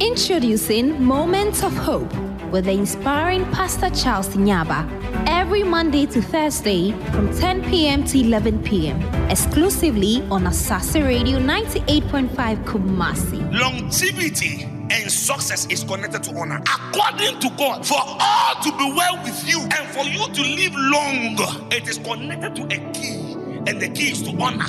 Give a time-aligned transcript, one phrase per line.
[0.00, 2.12] Introducing Moments of Hope
[2.52, 4.86] with the inspiring Pastor Charles Nyaba.
[5.26, 8.04] Every Monday to Thursday from 10 p.m.
[8.04, 9.00] to 11 p.m.
[9.30, 13.58] Exclusively on Asaase Radio 98.5 Kumasi.
[13.58, 16.60] Longevity and success is connected to honor.
[16.66, 20.74] According to God, for all to be well with you and for you to live
[20.74, 23.32] long, it is connected to a key,
[23.66, 24.66] and the key is to honor.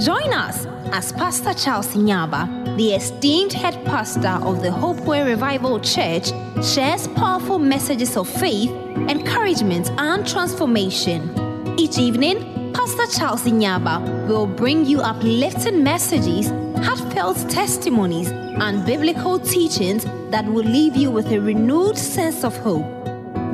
[0.00, 6.30] Join us as Pastor Charles Nyaba, the esteemed head pastor of the Hopeway Revival Church,
[6.62, 8.70] shares powerful messages of faith,
[9.08, 11.30] encouragement, and transformation.
[11.78, 16.48] Each evening, Pastor Charles Nyaba will bring you uplifting messages,
[16.84, 22.84] heartfelt testimonies, and biblical teachings that will leave you with a renewed sense of hope.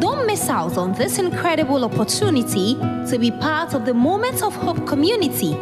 [0.01, 2.75] Don't miss out on this incredible opportunity
[3.11, 5.57] to be part of the Moments of Hope community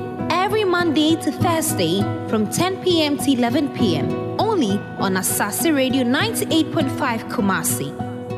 [0.69, 3.17] Monday to Thursday from 10 p.m.
[3.17, 4.11] to 11 p.m.
[4.39, 7.91] only on Asaase Radio 98.5 Kumasi.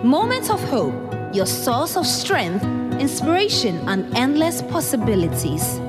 [0.04, 0.94] Moments of Hope,
[1.34, 2.62] your source of strength,
[3.00, 5.80] inspiration, and endless possibilities.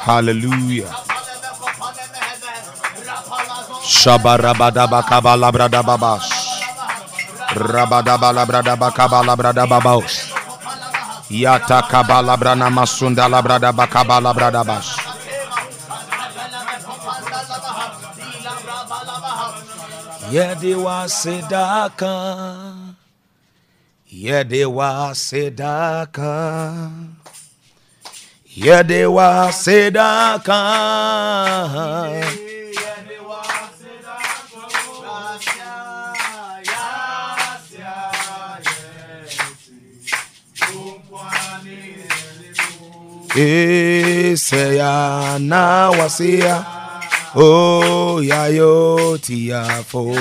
[0.00, 0.88] Hallelujah.
[3.84, 5.02] Shabarabadaba
[7.54, 8.20] kabala brada babas.
[8.20, 10.30] Rabadaba labrada bakabala brada babos.
[11.30, 14.98] Yata kabala brana masunda labrada bakabala brada bas.
[20.30, 22.14] Yedewa sedaka.
[24.10, 26.90] Yedewa sedaka.
[28.46, 30.62] Yedewa sedaka.
[43.36, 44.94] Eseya
[45.38, 46.64] na wasia
[47.34, 50.16] o ya yo tiafo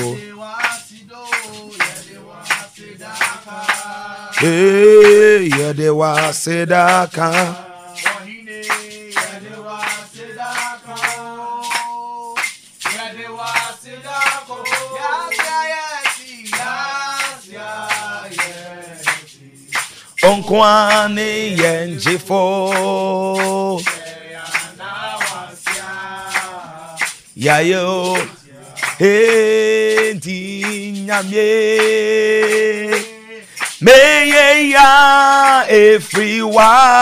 [4.42, 7.56] Eh yedewa sedaka
[20.24, 22.42] Onkwane yenjifo.
[27.36, 28.18] Yayo
[29.00, 30.62] Enti
[31.06, 31.50] nyamye.
[33.82, 36.94] Meye ya efriwara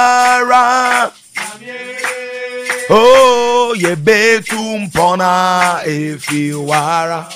[2.90, 7.28] Oh ye betu mpona efriwara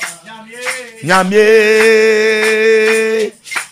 [1.04, 1.42] Nyamye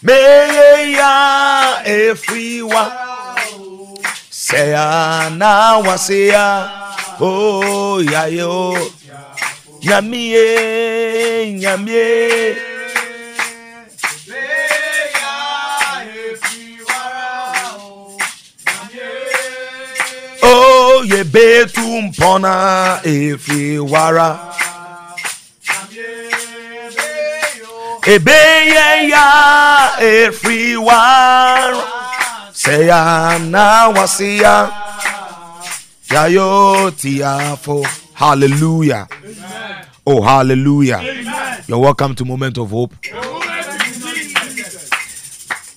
[0.04, 2.92] Meye ya efriwa
[4.30, 6.72] Seya na waseya.
[7.20, 8.78] Oh yayo
[9.84, 12.56] Nyamie Nyamie.
[20.44, 24.69] Oh ye betu mpona efriwara Ebeye
[29.10, 31.84] ya efriwara
[32.54, 34.72] Seya na wasia
[36.12, 39.08] Yayo tiafo Hallelujah.
[40.06, 41.02] Oh, hallelujah.
[41.68, 42.94] You're welcome to Moment of Hope.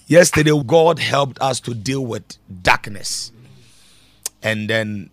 [0.08, 2.24] Yesterday, God helped us to deal with
[2.62, 3.30] darkness.
[4.42, 5.10] And then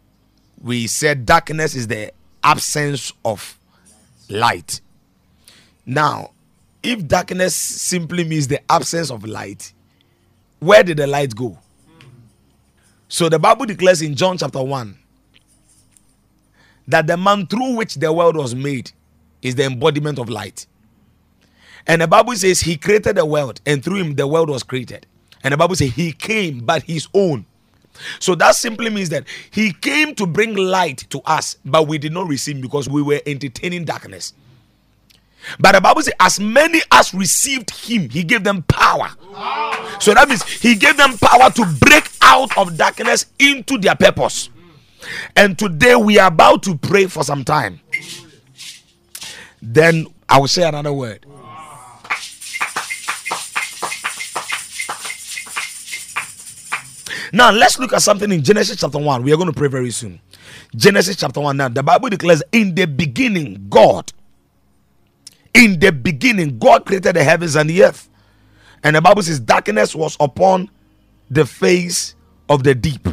[0.60, 2.12] we said darkness is the
[2.44, 3.60] absence of
[4.28, 4.82] light.
[5.86, 6.32] Now,
[6.82, 9.74] if darkness simply means the absence of light,
[10.60, 11.58] where did the light go?
[13.08, 14.98] So the Bible declares in John chapter 1
[16.88, 18.92] that the man through which the world was made
[19.42, 20.66] is the embodiment of light.
[21.88, 25.08] And the Bible says he created the world, and through him the world was created.
[25.44, 27.46] And the Bible says he came, but his own.
[28.20, 32.14] So that simply means that he came to bring light to us, but we did
[32.14, 34.34] not receive because we were entertaining darkness.
[35.60, 39.10] But the Bible says, as many as received him, he gave them power.
[40.00, 44.50] So that means he gave them power to break out of darkness into their purpose.
[45.36, 47.80] And today we are about to pray for some time.
[49.62, 51.26] Then I will say another word.
[57.32, 59.24] Now let's look at something in Genesis chapter 1.
[59.24, 60.20] We are going to pray very soon.
[60.76, 61.58] Genesis chapter 1.
[61.58, 64.12] Now the Bible declares, In the beginning, God.
[65.54, 68.10] In the beginning, God created the heavens and the earth.
[68.84, 70.70] And the Bible says, Darkness was upon
[71.30, 72.16] the face
[72.48, 73.08] of the deep.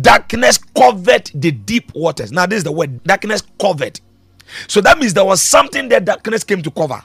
[0.00, 2.30] Darkness covered the deep waters.
[2.30, 4.00] Now, this is the word darkness covered.
[4.66, 7.02] So that means there was something that darkness came to cover.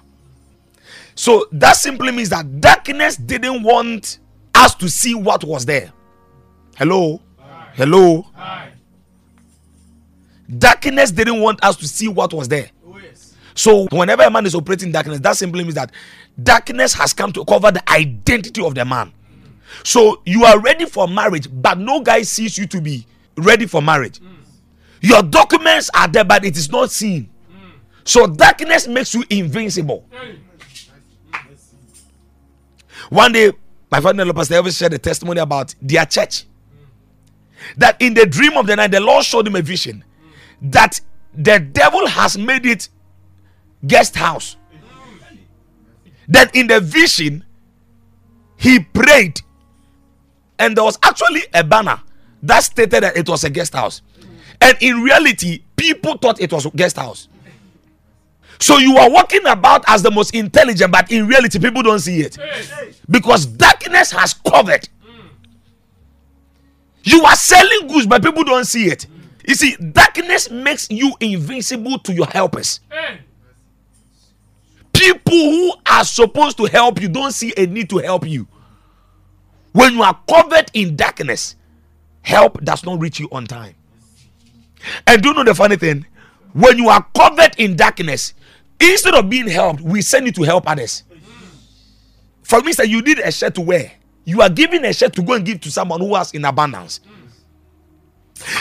[1.15, 4.19] So that simply means that darkness didn't want
[4.55, 5.91] us to see what was there.
[6.77, 7.21] Hello?
[7.39, 7.71] Hi.
[7.75, 8.25] Hello?
[8.35, 8.71] Hi.
[10.57, 12.69] Darkness didn't want us to see what was there.
[13.55, 15.91] So whenever a man is operating darkness, that simply means that
[16.41, 19.13] darkness has come to cover the identity of the man.
[19.83, 23.05] So you are ready for marriage, but no guy sees you to be
[23.37, 24.19] ready for marriage.
[25.01, 27.29] Your documents are there, but it is not seen.
[28.05, 30.05] So darkness makes you invincible.
[33.09, 33.51] One day,
[33.91, 36.45] my father Pastor Elvis shared a testimony about their church.
[37.77, 40.03] That in the dream of the night, the Lord showed him a vision
[40.61, 40.99] that
[41.33, 42.89] the devil has made it
[43.85, 44.57] guest house.
[46.29, 47.43] That in the vision,
[48.57, 49.41] he prayed,
[50.57, 52.01] and there was actually a banner
[52.43, 54.01] that stated that it was a guest house.
[54.61, 57.27] And in reality, people thought it was a guest house.
[58.59, 62.21] So you are walking about as the most intelligent, but in reality, people don't see
[62.21, 62.37] it
[63.09, 64.87] because darkness has covered.
[67.03, 69.07] You are selling goods, but people don't see it.
[69.45, 72.79] You see, darkness makes you invincible to your helpers.
[74.93, 78.47] People who are supposed to help you don't see a need to help you.
[79.71, 81.55] When you are covered in darkness,
[82.21, 83.75] help does not reach you on time.
[85.07, 86.05] And do you know the funny thing?
[86.53, 88.33] When you are covered in darkness,
[88.79, 91.03] instead of being helped, we send you to help others.
[92.43, 93.91] For me, say you need a shirt to wear.
[94.25, 96.99] You are giving a shirt to go and give to someone who has in abundance.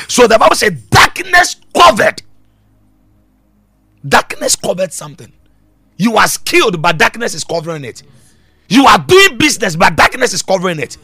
[0.08, 2.22] So the Bible said, darkness covered.
[4.06, 5.32] Darkness covered something.
[6.02, 8.02] You are skilled, but darkness is covering it.
[8.68, 10.96] You are doing business, but darkness is covering it.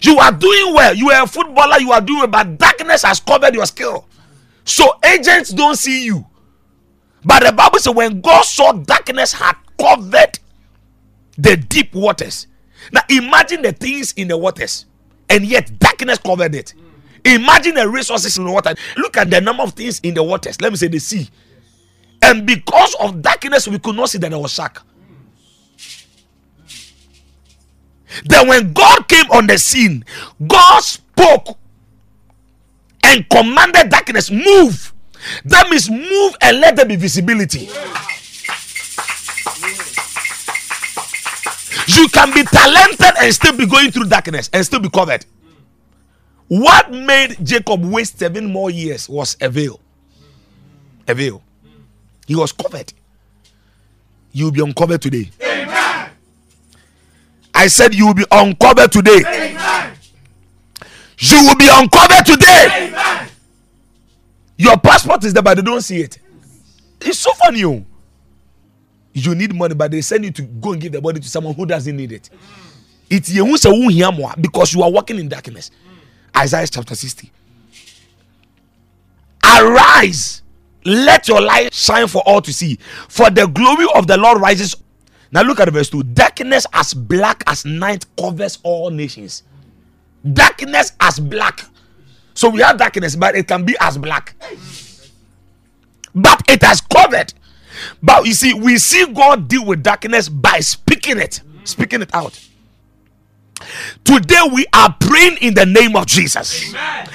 [0.00, 0.94] You are doing well.
[0.94, 4.06] You are a footballer, you are doing well, but darkness has covered your skill.
[4.64, 6.24] So agents don't see you.
[7.24, 10.38] But the Bible says when God saw darkness had covered
[11.36, 12.46] the deep waters.
[12.92, 14.86] Now imagine the things in the waters,
[15.28, 16.74] and yet darkness covered it.
[17.24, 18.72] Imagine the resources in the water.
[18.98, 20.60] Look at the number of things in the waters.
[20.60, 21.28] Let me say the sea.
[22.28, 24.82] And because of darkness, we could not see that there was shark.
[28.26, 30.04] Then when God came on the scene,
[30.46, 31.56] God spoke
[33.02, 34.92] and commanded darkness, move.
[35.46, 37.70] That means move and let there be visibility.
[41.86, 45.24] You can be talented and still be going through darkness and still be covered.
[46.48, 49.80] What made Jacob waste seven more years was a veil.
[51.06, 51.42] A veil.
[52.28, 52.92] He was covered.
[54.32, 55.30] You'll be uncovered today.
[55.42, 56.10] Amen.
[57.54, 59.22] I said you will be uncovered today.
[59.26, 59.94] Amen.
[61.18, 62.88] You will be uncovered today.
[62.88, 63.28] Amen.
[64.58, 66.18] Your passport is there, but they don't see it.
[67.00, 67.60] It's so funny.
[67.60, 67.84] You, oh.
[69.14, 71.54] you need money, but they send you to go and give the money to someone
[71.54, 72.28] who doesn't need it.
[73.08, 73.46] It's you
[74.38, 75.70] because you are walking in darkness.
[76.36, 77.32] Isaiah chapter 60.
[79.42, 80.42] Arise,
[80.88, 84.74] let your light shine for all to see, for the glory of the Lord rises.
[85.30, 89.42] Now look at verse 2 darkness as black as night covers all nations.
[90.32, 91.64] Darkness as black
[92.38, 94.36] so we have darkness, but it can be as black.
[96.14, 97.34] But it has covered.
[98.00, 102.38] But you see, we see God deal with darkness by speaking it, speaking it out.
[104.04, 107.08] Today we are praying in the name of Jesus Amen.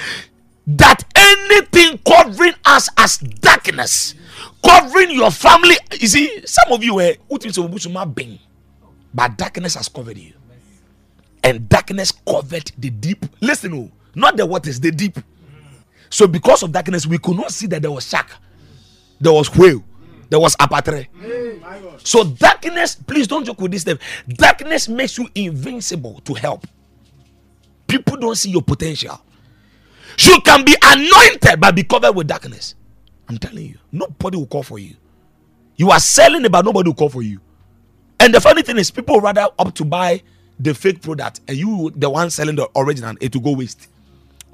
[0.66, 4.14] That anything covering us as darkness,
[4.64, 5.76] covering your family.
[6.00, 7.38] You see, some of you eh, were
[9.12, 10.32] but darkness has covered you,
[11.42, 13.24] and darkness covered the deep.
[13.40, 15.18] Listen, oh, not the waters, the deep.
[16.10, 18.30] So because of darkness, we could not see that there was shark,
[19.20, 19.84] there was whale,
[20.30, 21.06] there was apatre.
[22.02, 23.98] So darkness, please don't joke with this stuff.
[24.28, 26.66] Darkness makes you invincible to help.
[27.86, 29.20] People don't see your potential.
[30.18, 32.74] You can be anointed but be covered with darkness.
[33.28, 34.94] I'm telling you, nobody will call for you.
[35.76, 37.40] You are selling it, but nobody will call for you.
[38.20, 40.22] And the funny thing is, people rather up to buy
[40.58, 43.88] the fake product, and you, the one selling the original, it will go waste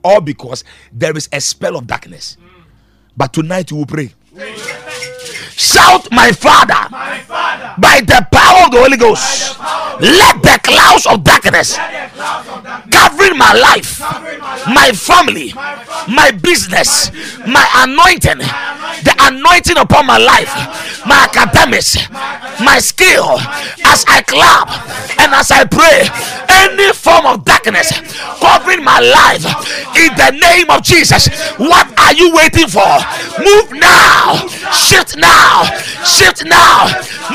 [0.03, 2.37] all because there is a spell of darkness.
[3.17, 4.15] But tonight we will pray.
[5.61, 9.59] Shout, my father, my father, by the power of the Holy Ghost,
[10.01, 11.77] the let the clouds of darkness
[12.89, 14.01] covering my life,
[14.73, 15.53] my family,
[16.09, 17.13] my business,
[17.47, 18.39] my anointing,
[19.05, 20.49] the anointing upon my life,
[21.05, 22.09] my academics,
[22.65, 23.39] my skill,
[23.85, 24.69] as I clap
[25.21, 26.09] and as I pray,
[26.49, 27.93] any form of darkness
[28.41, 29.45] covering my life
[29.97, 31.29] in the name of Jesus.
[31.59, 32.89] What are you waiting for?
[33.39, 35.50] Move now, shift now,
[36.05, 36.87] shift now,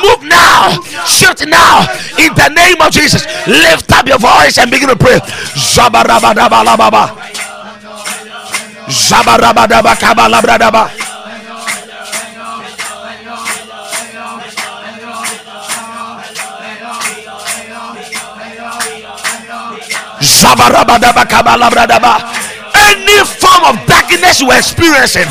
[0.02, 1.86] move now, shift now.
[2.18, 3.26] In the name of Jesus.
[3.48, 5.20] Lift up your voice and begin to pray.
[22.76, 25.28] Any form of darkness you are experiencing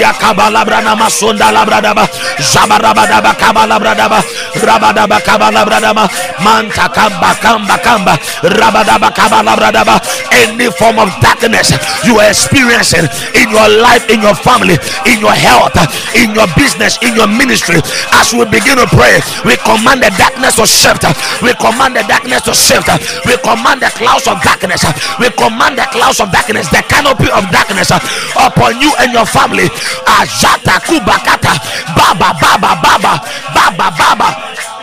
[0.00, 2.08] Yakabalabranama sunda labradaba.
[2.40, 4.18] Zabarabadaba kabalabradaba.
[4.64, 6.04] Rabadaba kabalabradaba.
[6.40, 8.14] Manta kamba kamba kamba.
[8.42, 10.00] Rabadaba kabalabradaba.
[10.34, 11.70] Any form of darkness
[12.02, 13.06] you are experiencing
[13.38, 14.74] in your life, in your family,
[15.06, 15.78] in your health,
[16.18, 17.78] in your business, in your ministry,
[18.18, 21.06] as we begin to pray, we command the darkness to shift.
[21.38, 22.90] We command the darkness to shift.
[23.26, 24.82] We command the clouds of darkness.
[25.22, 27.90] We command the clouds of darkness, the canopy of darkness
[28.34, 29.70] upon you and your family.
[30.04, 31.54] Ajata kubakata,
[31.94, 33.22] baba, baba, baba,
[33.54, 34.73] baba, baba.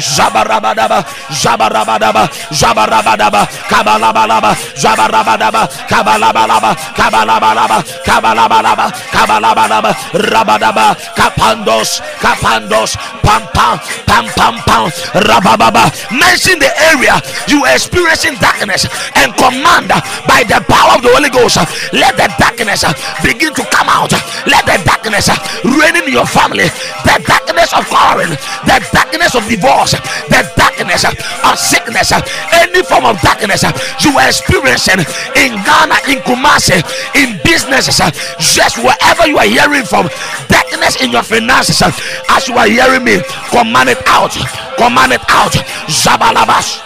[0.00, 14.26] Jabarabadaba, Jabarabadaba, Jabarabadaba, Kabalabalaba, Jabarabadaba, Kabalabalaba, Kabalabalaba, Kabalabalaba, Kabalabalaba, Rabadaba, Kapandos, Kapandos, Pam Pam, Pam
[14.36, 14.90] Pam Pam,
[15.28, 15.90] Rabababa.
[16.10, 19.88] Mention the area you are experiencing darkness and command
[20.26, 21.56] by the power of the Holy Ghost.
[21.92, 22.84] Let the darkness
[23.22, 24.12] begin to come out.
[24.46, 25.28] Let the darkness
[25.64, 26.68] reign in your family.
[27.04, 32.12] The darkness of quarreling, the darkness of divorce, the darkness of sickness,
[32.52, 33.62] any form of darkness
[34.04, 35.00] you are experiencing
[35.36, 36.80] in Ghana, in Kumasi,
[37.14, 38.00] in businesses,
[38.38, 40.08] just wherever you are hearing from,
[40.48, 43.20] darkness in your finances, as you are hearing me,
[43.50, 44.32] command it out,
[44.76, 45.52] command it out,
[45.88, 46.80] Zabalabash.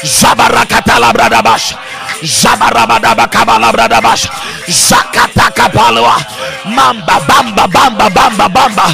[0.00, 1.76] Zabarakatala bradabash.
[2.22, 4.28] Zabarabadaba kabala bradabash.
[4.68, 6.16] Zakata kapalwa.
[6.66, 8.86] Mamba bamba bamba bamba bamba.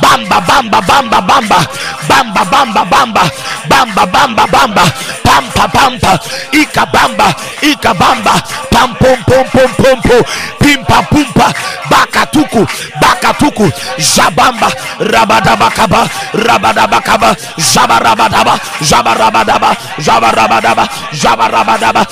[0.00, 1.58] Bamba bamba bamba bamba.
[2.08, 3.22] Bamba bamba bamba.
[3.68, 4.84] Bamba bamba bamba.
[5.22, 6.18] Pampa pampa.
[6.52, 7.28] Ika bamba.
[7.62, 8.34] Ika bamba.
[8.70, 10.22] Pam pum pum pum pum pum.
[10.60, 11.52] Pimpa pumpa.
[11.90, 12.64] Bakatuku.
[13.00, 13.68] Bakatuku.
[13.98, 14.68] Zabamba.
[14.98, 16.08] Rabadaba kaba.
[16.32, 17.36] Rabadaba kaba.
[17.58, 18.56] Zabarabadaba.
[18.80, 19.70] Zabarabadaba.
[20.00, 20.84] Zabarabadaba.
[21.12, 22.02] Zabarabadaba.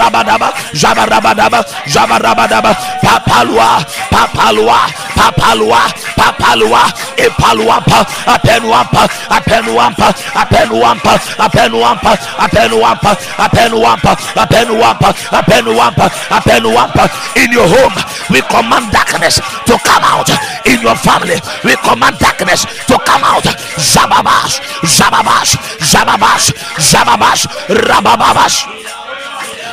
[0.00, 0.48] Zabarabadaba.
[0.72, 1.60] Zabarabadaba.
[1.86, 2.72] Zabarabadaba.
[3.04, 3.84] Papalua.
[4.08, 4.80] Papalua.
[5.14, 5.82] Papalua.
[6.16, 6.82] Papalua.
[7.20, 8.00] Epaluampa.
[8.26, 9.04] Apenuampa.
[9.28, 10.08] Apenuampa.
[10.40, 11.20] Apenuampa.
[11.38, 12.12] Apenuampa.
[12.40, 13.12] Apenuampa.
[13.44, 14.12] Apenuampa.
[14.40, 15.08] Apenuampa.
[15.36, 16.06] Apenuampa.
[16.32, 17.04] Apenuampa.
[17.36, 17.96] In your home,
[18.30, 19.36] we command darkness
[19.68, 20.30] to come out.
[20.64, 23.44] In your family, we command darkness to come out.
[23.76, 24.60] Zababash.
[24.80, 25.60] Zababash.
[25.84, 26.46] Zababash.
[26.80, 27.44] Zababash.
[27.68, 28.64] Rabababash.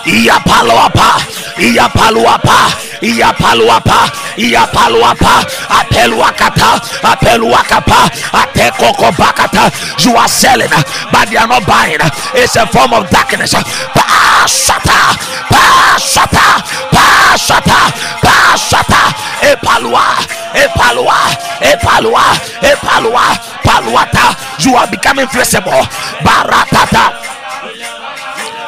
[0.08, 1.20] Iyapaluapa,
[1.60, 2.58] Iyapaluapa,
[3.02, 4.00] Iyapaluapa,
[4.38, 5.34] Iyapaluapa,
[5.68, 9.68] Apeluakata, Apeluakapa, Atekokobakata.
[10.00, 10.70] You are selling,
[11.12, 12.00] but they are not buying.
[12.34, 13.54] It's a form of darkness.
[13.54, 15.20] Pasata,
[15.52, 17.80] Pasata, Pasata,
[18.24, 19.02] Pasata,
[19.44, 20.24] Epalua,
[20.56, 21.20] Epalua,
[21.60, 22.26] Epalua,
[22.64, 23.26] Epalua,
[23.62, 24.36] Paluata.
[24.64, 25.84] You are becoming flexible.
[26.24, 27.37] Baratata.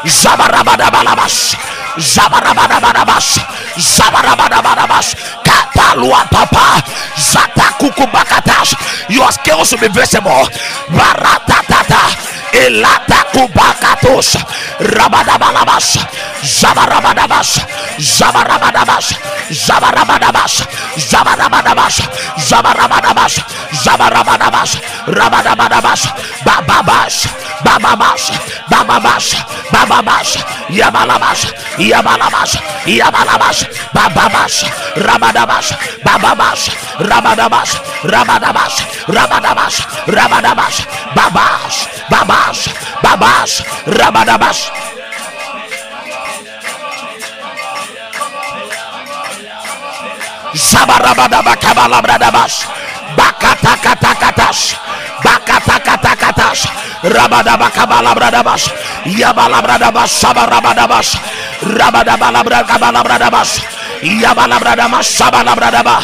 [0.05, 1.55] Zabarabadabalabash.
[3.77, 5.15] Zabarabadabalabash.
[5.43, 6.23] Kapalua
[7.29, 8.73] Sata kukubakatas.
[9.09, 10.49] Your skills will be visible.
[10.89, 12.03] Baratatata.
[12.53, 14.33] Elata kubakatos.
[14.79, 15.99] Rabadabalabas.
[16.41, 17.61] Zabarabadabas.
[18.01, 19.13] Zabarabadabas.
[19.53, 20.53] Zabarabadabas.
[20.97, 21.95] Zabarabadabas.
[22.49, 23.33] Zabarabadabas.
[23.83, 24.71] Zabarabadabas.
[25.07, 26.01] Rabadabadabas.
[26.45, 27.15] Bababas.
[27.63, 28.23] Bababas.
[28.71, 29.25] Bababas.
[29.71, 30.29] Bababas.
[30.69, 31.41] Yabalabas.
[31.77, 32.51] Yabalabas.
[32.87, 33.57] Yabalabas.
[33.93, 34.65] Bababas.
[34.95, 35.67] Rabadabas.
[36.03, 36.61] Bababas.
[36.97, 37.18] Rabadabas.
[37.19, 37.75] Rabadabash,
[38.07, 38.77] Rabadabash,
[39.11, 40.77] Rabadabash, Rabadabash,
[41.11, 42.61] Babash, Babash,
[43.03, 44.61] Babash, Rabadabash.
[50.55, 52.65] Shabarabadaba Kabalabradabas
[53.13, 54.79] Bakatakatakatas
[55.21, 56.59] Bakatakatakatas
[57.03, 58.71] Rabadaba Kabalabradabas
[59.05, 61.19] Yabalabradabas Shabarabadabas
[61.67, 63.61] Rabadabalabra Kabalabradabas
[64.01, 65.99] Yabalabradabas Shabalabradaba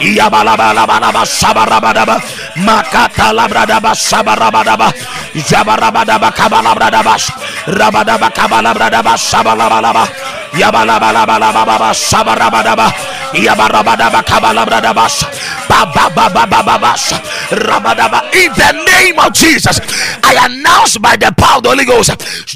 [0.00, 2.16] Yabalabalabalaba Shabarabadaba
[2.56, 4.92] Makata Labradaba Shabarabadaba
[5.34, 7.30] Jabarabadaba Kabalabradabas
[7.66, 10.08] Rabadaba Kabalabradaba Shabalabalaba
[10.52, 12.90] Yabalabalabalaba Shabarabadaba
[13.34, 15.24] Yabarabadaba Kabalabradabas
[15.68, 17.12] Babababababas
[17.50, 18.22] Rabadaba.
[18.34, 19.78] In the name of Jesus,
[20.24, 22.10] I announce by the power of the Holy Ghost,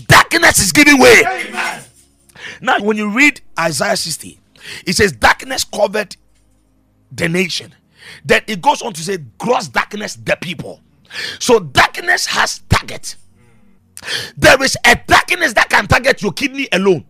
[0.08, 1.22] darkness is giving way.
[2.60, 4.38] Now, when you read Isaiah 60,
[4.86, 6.16] it says darkness covered
[7.16, 7.74] the nation.
[8.24, 10.80] Then it goes on to say gross darkness the people.
[11.38, 13.16] So darkness has target.
[14.36, 17.04] There is a darkness that can target your kidney alone,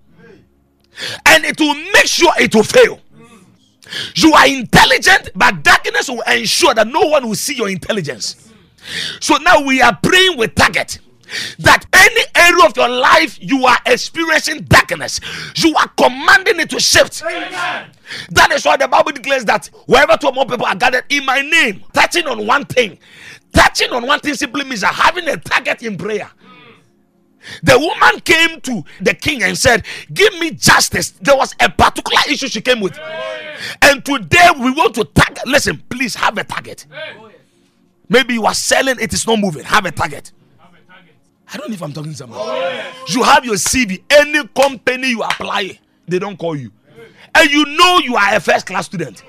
[1.27, 3.01] and it will make sure it will fail.
[4.15, 8.51] You are intelligent, but darkness will ensure that no one will see your intelligence.
[9.21, 11.01] So now we are praying with target
[11.59, 15.21] that any area of your life you are experiencing darkness,
[15.57, 17.23] you are commanding it to shift.
[17.25, 17.91] Amen.
[18.31, 21.25] That is why the Bible declares that wherever two or more people are gathered in
[21.25, 22.99] my name, touching on one thing,
[23.53, 26.31] touching on one thing simply means having a target in prayer.
[27.63, 31.11] The woman came to the king and said, Give me justice.
[31.21, 32.99] There was a particular issue she came with.
[33.83, 35.47] And today we want to target.
[35.47, 36.87] Listen, please have a target.
[38.09, 39.65] Maybe you are selling, it is not moving.
[39.65, 40.33] Have a target.
[41.55, 42.41] I don't know if I'm talking to someone.
[43.09, 46.73] You have your CV, any company you apply, they don't call you.
[47.33, 49.23] And you know you are a first class student.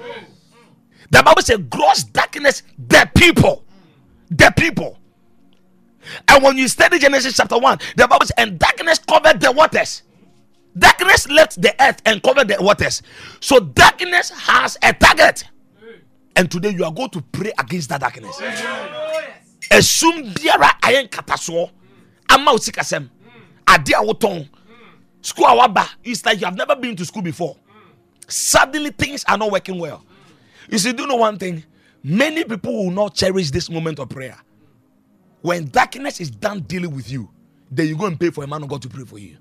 [1.11, 3.63] The Bible says, gross darkness, the people.
[4.31, 4.97] The people.
[6.27, 10.01] And when you study Genesis chapter 1, the Bible says, and darkness covered the waters.
[10.75, 13.03] Darkness left the earth and covered the waters.
[13.39, 15.43] So darkness has a target.
[16.35, 18.41] And today you are going to pray against that darkness.
[19.69, 21.69] Assume biara ayen kataso
[22.29, 23.09] ama usikasem
[23.67, 24.47] ade a wotɔn
[25.21, 27.57] school awaba it's like you have never been to school before.
[28.27, 30.03] Suddenly things are not working well.
[30.69, 31.63] You see do you know one thing?
[32.03, 34.37] Many people will not cherish this moment of prayer.
[35.41, 37.29] When darkness is done dealing with you
[37.71, 39.37] then you go and pay for a man of god to pray for you.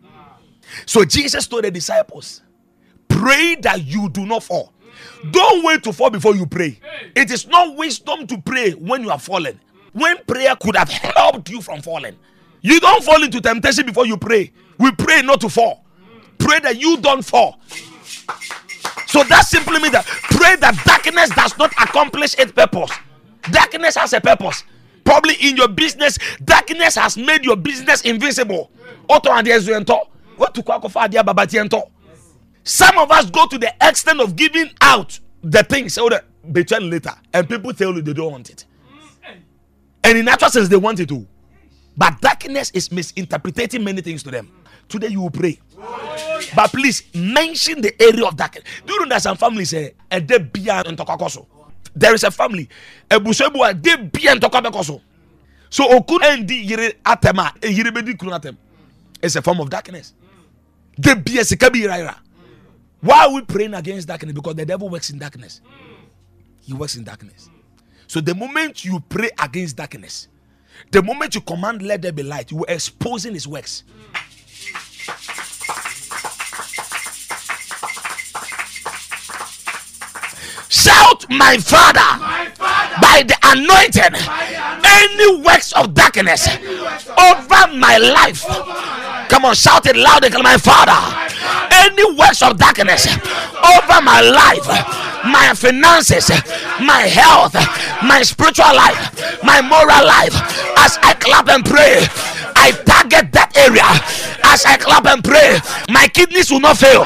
[0.87, 2.43] So jesus told the disciples
[3.09, 4.73] pray that you do not fall.
[5.31, 6.79] Don't wait to fall before you pray.
[7.15, 9.61] It is not wisdom to pray when you are fallen.
[9.93, 12.17] When prayer could have helped you from falling
[12.65, 15.85] you don't fall into temptation before you pray we pray not to fall
[16.39, 17.61] pray that you don't fall
[19.15, 22.91] so that simply means that pray that darkness does not accomplish its purpose.
[23.49, 24.65] Darkness has a purpose.
[25.05, 28.73] Probably in your business, darkness has made your business invisible.
[32.65, 36.91] Some of us go to the extent of giving out the things so that between
[36.91, 38.65] later, and people tell you they don't want it.
[40.03, 41.25] And in actual sense, they want it too.
[41.97, 44.51] But darkness is misinterpreting many things to them.
[44.89, 45.61] Today you will pray.
[46.55, 48.65] But please mention the area of darkness.
[48.87, 51.47] Do you know that some families eh, eh, say a de bia ntokakoso?
[51.95, 52.69] There is a family.
[53.09, 55.01] Ebusebu eh, a de bia ntokabekoso.
[55.71, 58.57] So okun endi yire atema ah, e yire bedi kun.
[59.23, 60.15] It's a form of darkness.
[61.01, 62.17] De bia sikabi ira
[63.01, 64.33] Why are we praying against darkness?
[64.33, 65.61] Because the devil works in darkness.
[66.63, 67.51] He works in darkness.
[68.07, 70.29] So the moment you pray against darkness,
[70.91, 73.85] the moment you command let there be light, you are exposing his works.
[80.69, 82.01] Shout, my father,
[83.01, 84.15] by the anointing,
[84.85, 88.45] any works of darkness over my life.
[89.29, 90.93] Come on, shout it loud, my father.
[91.71, 94.67] Any works of darkness over my life,
[95.25, 96.31] my finances,
[96.81, 97.55] my health,
[98.03, 100.35] my spiritual life, my moral life,
[100.79, 102.07] as I clap and pray,
[102.57, 103.87] I target that area.
[104.45, 105.59] As I clap and pray,
[105.91, 107.05] my kidneys will not fail,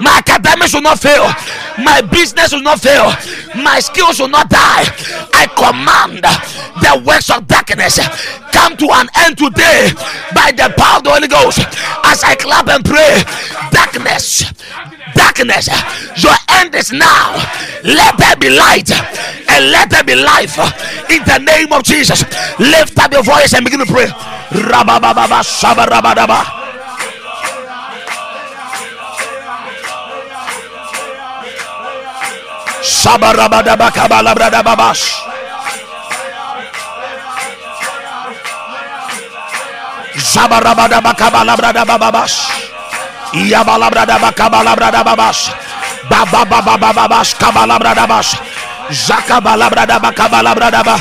[0.00, 1.28] my academics will not fail
[1.78, 3.12] My business will not fail.
[3.56, 4.84] My skills will not die.
[5.32, 7.98] I command the works of darkness
[8.52, 9.90] come to an end today
[10.34, 11.60] by the power of the Holy Ghost.
[12.04, 13.24] As I clap and pray,
[13.72, 14.44] darkness,
[15.14, 15.68] darkness,
[16.22, 17.34] your end is now.
[17.82, 20.56] Let there be light and let there be life
[21.10, 22.22] in the name of Jesus.
[22.60, 24.06] Lift up your voice and begin to pray.
[24.52, 26.62] Rabababa, shabarabadaba.
[32.82, 33.90] Shabarabadaba
[41.14, 42.51] kabalabradababash.
[43.32, 43.40] Zabarabadaba kabalabradababash.
[43.40, 45.38] Yabalabrada bakabalabrada babas.
[46.10, 48.36] Baba baba baba bas kabalabrada bas.
[48.92, 50.96] Zakabalabrada bakabalabrada ba.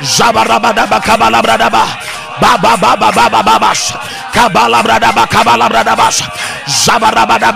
[0.00, 1.84] Zabarabada bakabalabrada ba.
[2.40, 3.92] Baba baba baba babas.
[4.32, 6.24] Kabalabrada bakabalabrada bas.
[6.64, 7.52] Zabarabada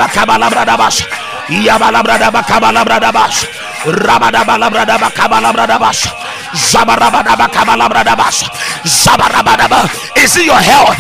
[10.19, 10.99] Is it your health?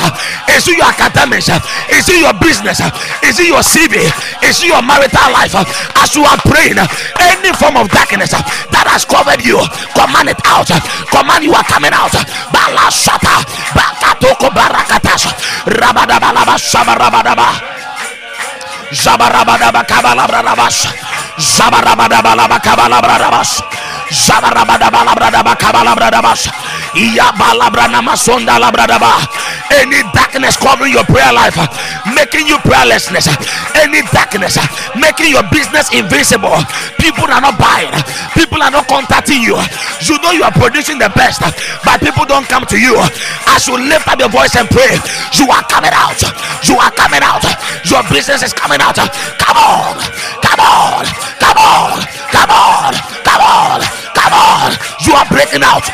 [0.48, 1.48] Is it your academics?
[1.90, 2.80] Is it your business?
[3.26, 4.06] Is it your CV?
[4.46, 5.52] Is it your marital life?
[5.98, 6.78] As you are praying,
[7.18, 9.58] any form of darkness that has covered you,
[9.98, 10.70] command it out.
[11.10, 12.14] Command you are coming out.
[12.54, 13.42] Balashata,
[13.74, 15.26] Bakatoko Barakatas,
[15.66, 17.48] Rabadabalaba, Shabarabadaba.
[18.88, 20.86] Zabarabadaba Zabarabadabalabradaba Kabalabrabas,
[21.36, 23.77] Iyabalabrana Masonda Labradaba.
[29.70, 31.56] Any darkness covering your prayer life,
[32.14, 33.28] making you prayerlessness,
[33.76, 34.56] any darkness
[34.96, 36.56] making your business invisible.
[37.00, 37.92] People are not buying,
[38.34, 39.56] people are not contacting you.
[40.04, 42.94] You know you are producing the best, but people don't come to you.
[43.48, 44.98] As you lift up your voice and pray,
[45.38, 46.20] you are coming out.
[46.66, 47.44] You are coming out.
[47.88, 48.96] Your business is coming out.
[48.96, 49.96] Come on,
[50.42, 51.04] come on,
[51.40, 51.96] come on,
[52.32, 52.92] come on,
[53.24, 54.72] come on, come on.
[55.04, 55.84] You are breaking out.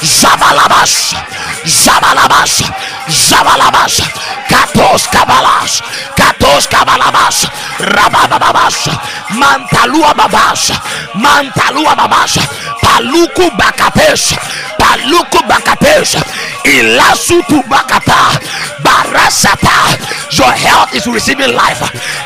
[0.00, 1.16] Zabalabash,
[1.64, 2.62] Zabalabash,
[3.08, 4.00] Zabalabash,
[4.48, 5.80] Katos Kabalas,
[6.14, 6.35] Katos
[6.70, 7.44] Kabalabash,
[7.82, 8.88] Rabababash,
[9.34, 10.70] Mantalua Babash,
[11.14, 12.38] Mantalua Babash,
[12.82, 14.38] Paluku Bakatesh,
[14.78, 16.16] Paluku Bakatesh,
[16.64, 18.38] Ilasutu Bakata,
[18.80, 19.98] Barasata.
[20.38, 21.80] Your health is receiving life.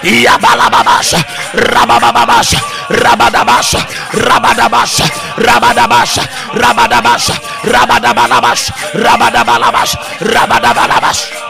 [0.04, 1.16] Yabalababash,
[1.56, 2.54] Rabababash,
[2.92, 3.74] Rabadabash,
[4.12, 5.00] Rabadabash,
[5.36, 6.16] Rabadabash,
[6.54, 7.26] Rabadabash,
[7.64, 10.20] Rabadabalabash, Rabadabalabash, Rabadabalabash.
[10.20, 11.49] Zabarabadabakabalabradaba,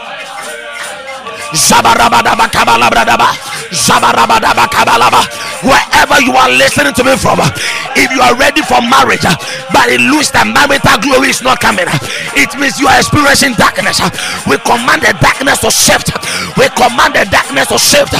[5.61, 7.39] Wherever you are listening to me from,
[7.95, 9.21] if you are ready for marriage,
[9.73, 11.85] but it looks that marital glory is not coming,
[12.33, 14.01] it means you are experiencing darkness.
[14.49, 16.09] We command the darkness to shift.
[16.57, 18.13] We command the darkness to shift.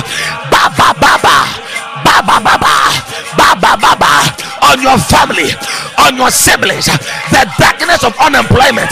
[0.54, 1.36] Baba, baba,
[2.06, 2.68] baba, baba,
[3.38, 4.12] baba, baba,
[4.72, 5.52] on your family,
[6.00, 8.90] on your siblings, the darkness of unemployment,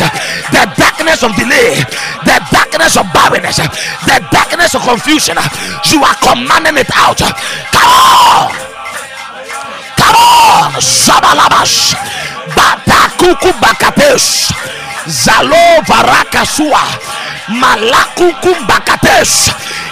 [0.52, 1.80] the darkness of delay,
[2.28, 3.58] the darkness of barrenness,
[4.04, 5.39] the darkness of confusion.
[5.88, 7.20] You are commanding it out.
[7.72, 8.52] Come on,
[10.08, 11.96] on, Zabalabash,
[12.56, 14.52] Batakuku Bakatesh,
[15.08, 16.84] Zalo Varakasua,
[17.60, 19.50] Malakuku Bakatesh,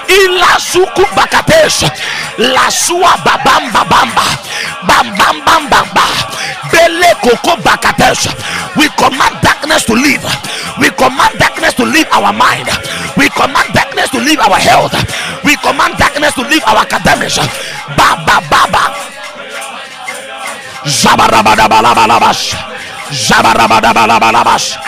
[0.07, 1.83] Ilasuku Bakatesh,
[2.37, 4.27] Lasua Babamba Bamba,
[4.87, 6.05] Bam Bam Bam Bamba,
[6.71, 8.29] Bele Koko Bakatesh.
[8.77, 10.23] We command darkness to leave.
[10.79, 12.69] We command darkness to leave our mind.
[13.17, 14.93] We command darkness to leave our health.
[15.43, 17.37] We command darkness to leave our academics.
[17.97, 19.06] Baba Baba.
[20.87, 22.55] Zabarabadabalabalabas.
[23.11, 24.79] Zabarabadabalabalabas.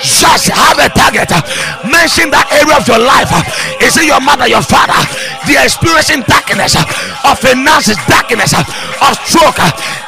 [0.00, 1.30] Just have a target.
[1.84, 3.28] Mention that area of your life.
[3.82, 4.96] Is it your mother, your father?
[5.44, 9.58] They are experiencing darkness of finances, darkness of stroke,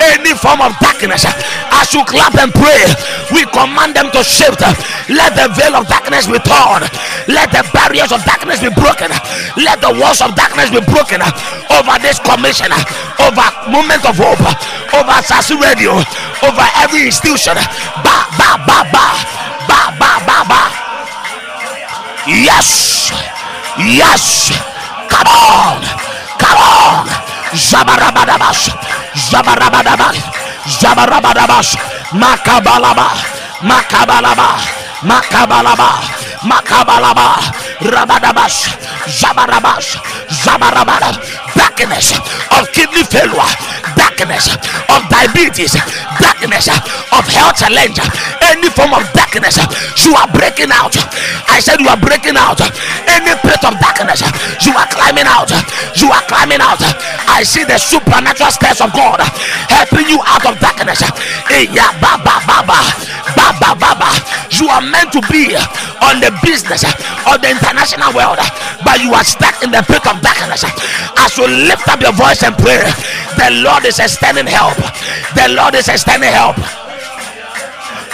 [0.01, 1.27] any form of darkness.
[1.27, 2.87] As you clap and pray,
[3.35, 4.63] we command them to shift.
[5.11, 6.87] Let the veil of darkness be torn.
[7.29, 9.11] Let the barriers of darkness be broken.
[9.59, 12.71] Let the walls of darkness be broken over this commission,
[13.19, 14.41] over moment of hope,
[14.95, 15.97] over Sasu Radio,
[16.45, 17.57] over every institution.
[18.05, 19.07] Ba ba ba ba.
[19.65, 20.63] Ba ba ba ba.
[22.29, 23.09] Yes,
[23.81, 24.53] yes.
[25.09, 25.81] Come on,
[26.37, 27.09] come on.
[27.57, 28.77] Zabarabadabash,
[29.33, 30.21] Zabarabadabash,
[30.69, 31.81] Zabarabadabash,
[32.13, 33.09] Makabalaba,
[33.65, 34.61] Makabalaba,
[35.01, 35.91] Makabalaba,
[36.45, 37.41] Makabalaba,
[37.81, 38.69] Rabadabash,
[39.09, 39.97] Zabarabash,
[40.45, 41.17] Zabarabada,
[41.55, 42.13] darkness
[42.57, 43.53] of kidney failure,
[43.97, 44.53] darkness
[44.89, 45.77] of diabetes,
[46.21, 47.99] darkness of health challenge,
[48.43, 49.59] any form of darkness,
[50.05, 50.95] you are breaking out.
[51.49, 52.61] I said you are breaking out.
[53.09, 54.25] Any pit of darkness,
[54.65, 55.51] you are climbing out.
[55.97, 56.81] You are climbing out.
[57.29, 59.21] I see the supernatural steps of God
[59.69, 61.01] helping you out of darkness.
[62.01, 62.79] Baba, baba,
[63.37, 64.09] baba, baba.
[64.51, 65.57] You are meant to be
[66.05, 66.85] on the business
[67.29, 68.39] of the international world,
[68.85, 70.65] but you are stuck in the pit of darkness.
[71.19, 72.79] As you lift up your voice and pray,
[73.37, 74.77] the Lord is extending help.
[75.35, 76.57] The Lord is extending help.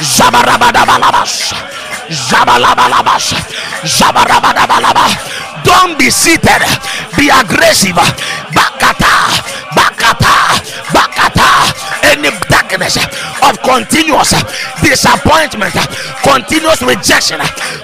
[0.00, 1.52] Zabarabadabalabas.
[2.08, 3.34] Zabalabalabas.
[3.84, 5.06] Zabarabadabalaba.
[5.64, 6.62] Don't be seated.
[7.16, 7.96] Be aggressive.
[8.54, 9.14] Bakata.
[9.74, 10.36] Bakata.
[10.92, 11.50] Bakata.
[12.04, 12.96] Any darkness
[13.42, 14.32] of continuous
[14.82, 15.74] disappointment,
[16.22, 17.40] continuous rejection,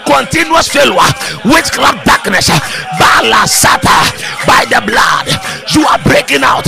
[0.06, 1.12] continuous failure,
[1.44, 2.48] witchcraft darkness,
[2.96, 3.98] balasata
[4.46, 5.28] by the blood.
[5.74, 6.64] You are breaking out.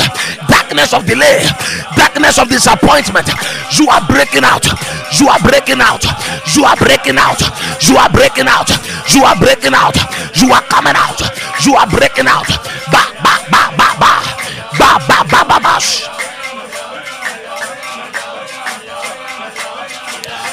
[0.67, 1.47] Darkness of delay,
[1.95, 3.31] darkness of disappointment.
[3.79, 4.67] You are breaking out.
[5.15, 6.03] You are breaking out.
[6.57, 7.39] You are breaking out.
[7.87, 8.69] You are breaking out.
[9.15, 9.95] You are breaking out.
[10.35, 11.23] You are coming out.
[11.65, 12.49] You are breaking out.
[12.91, 14.13] Ba ba ba ba ba
[14.77, 15.79] ba ba ba ba ba.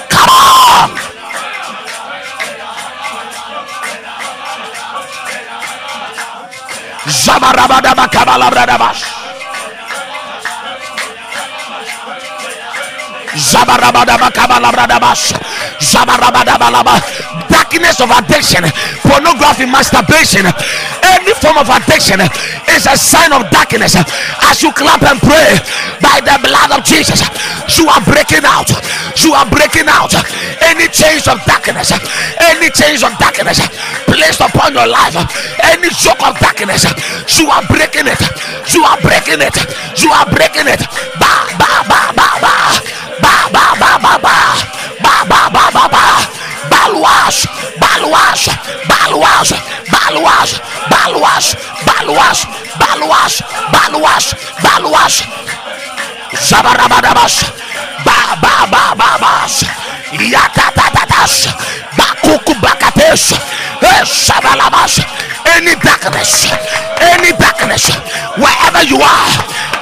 [0.10, 1.14] Come on.
[17.50, 18.64] Darkness of addiction,
[19.02, 20.46] pornography, masturbation,
[21.02, 22.22] any form of addiction
[22.70, 23.96] is a sign of darkness.
[23.98, 25.58] As you clap and pray
[25.98, 27.22] by the blood of Jesus,
[27.78, 28.70] you are breaking out.
[29.18, 30.14] You are breaking out.
[30.62, 31.92] Any chains of darkness,
[32.38, 33.60] any chains of darkness
[34.06, 35.18] placed upon your life,
[35.74, 36.86] any yoke of darkness,
[37.38, 38.22] you are breaking it.
[38.74, 39.56] You are breaking it.
[40.02, 40.82] You are breaking it.
[41.18, 42.54] Ba ba ba ba ba
[43.24, 44.38] ba ba ba ba ba
[45.04, 46.06] ba ba ba ba ba
[46.72, 47.38] baluas
[47.82, 48.42] baluas
[48.92, 49.50] baluas
[49.92, 50.50] baluas
[50.92, 51.48] baluas
[52.80, 53.34] baluas
[53.74, 54.26] baluas
[54.64, 55.16] baluas
[56.50, 57.36] zabarabadabas
[58.06, 59.64] ba ba ba ba bas
[60.14, 61.50] yatatatatas
[61.98, 63.34] bakuku bakates
[64.06, 65.00] shabalabas
[65.56, 66.48] any darkness
[67.02, 67.86] any darkness
[68.38, 69.32] wherever you are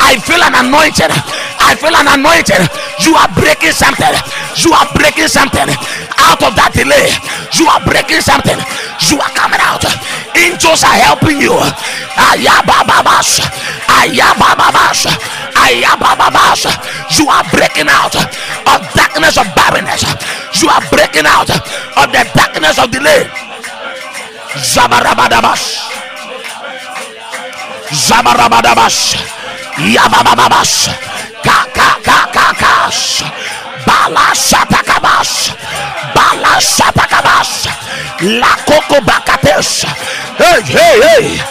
[0.01, 1.13] I feel an anointing.
[1.61, 2.65] I feel an anointing.
[3.05, 4.13] You are breaking something.
[4.57, 5.69] You are breaking something.
[6.17, 7.09] Out of that delay
[7.61, 8.57] you are breaking something.
[9.09, 9.83] You are coming out.
[10.33, 11.53] Angels are helping you.
[12.17, 13.43] Ayabababas.
[13.85, 15.05] Ayabababas.
[15.53, 16.61] Ayabababas.
[17.17, 20.03] You are breaking out of darkness of barrenness.
[20.57, 23.29] You are breaking out of the darkness of delay.
[24.57, 25.61] Zabarabadabas.
[27.91, 29.40] Zabarabadabas
[29.89, 30.89] Yabababas.
[31.41, 33.23] Kakakakakas.
[33.85, 35.51] Balacha pacabas.
[36.13, 37.67] Balacha pacabas.
[38.21, 39.87] La coco bacatesa.
[40.37, 41.43] Ei, ei, ei.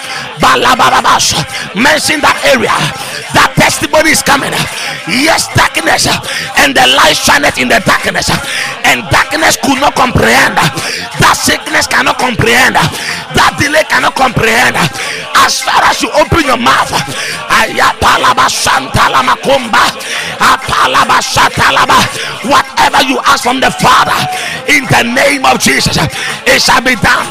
[1.77, 2.73] Mention that area.
[3.37, 4.53] That testimony is coming.
[5.07, 6.09] Yes darkness.
[6.59, 8.31] And the light shineth in the darkness.
[8.89, 10.57] And darkness could not comprehend.
[11.21, 12.77] That sickness cannot comprehend.
[12.77, 14.77] That delay cannot comprehend.
[15.37, 16.91] As far as you open your mouth
[22.45, 24.17] whatever you ask from the father
[24.69, 25.97] in the name of jesus
[26.47, 27.29] it shall be done.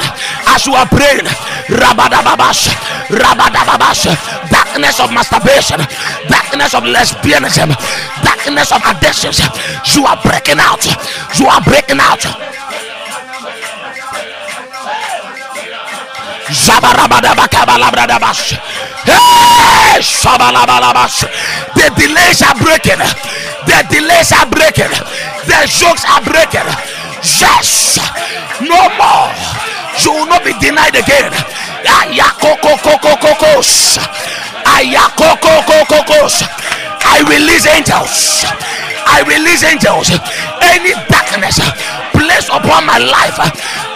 [0.48, 1.28] As you are praying
[1.70, 2.70] rabadababas
[3.10, 4.08] rabadababas
[4.50, 5.80] darkness of masturbation
[6.30, 7.70] darkness of lesbianism
[8.24, 9.42] darkness of addictions
[9.96, 10.84] you are breaking out
[11.38, 12.24] you are breaking out.
[19.06, 20.02] Hey.
[21.76, 23.00] The delays are breaking.
[23.68, 24.92] The delays are breaking.
[25.46, 26.68] The jokes are breaking.
[27.22, 28.00] Yes.
[28.62, 29.30] No more.
[30.02, 31.32] You will not be denied again.
[37.04, 38.46] I release angels.
[39.06, 40.14] I release angels.
[40.62, 41.60] Any darkness
[42.14, 43.38] placed upon my life,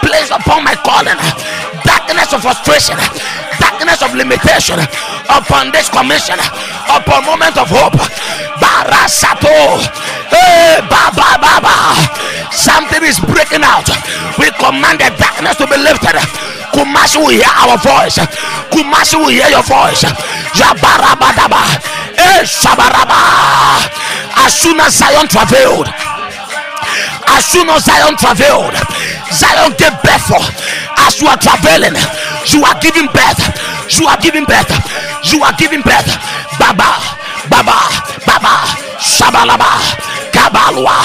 [0.01, 1.19] placed upon my calling,
[1.85, 2.97] darkness of frustration,
[3.59, 4.79] darkness of limitation
[5.29, 6.39] upon this commission,
[6.89, 7.99] upon moment of hope.
[8.59, 10.02] Barasato.
[10.33, 11.93] Hey, Baba Baba.
[12.51, 13.85] Something is breaking out.
[14.41, 16.17] We command the darkness to be lifted.
[16.73, 18.17] Kumasi will hear our voice.
[18.73, 20.01] Kumasi will hear your voice.
[20.57, 21.61] Yabarabadaba.
[22.17, 23.85] Hey, Shabaraba.
[24.41, 25.87] As soon as Zion travailed,
[27.29, 28.73] as soon as Zion travailed,
[29.31, 30.33] Zion gave birth.
[30.97, 31.93] As you are traveling,
[32.49, 33.41] you are giving birth.
[33.99, 35.12] You are giving birth.
[35.23, 36.07] You are giving birth.
[36.59, 36.99] Baba,
[37.49, 37.77] Baba,
[38.25, 38.53] Baba,
[38.99, 39.71] Shabalaba,
[40.31, 40.97] Kabalwa,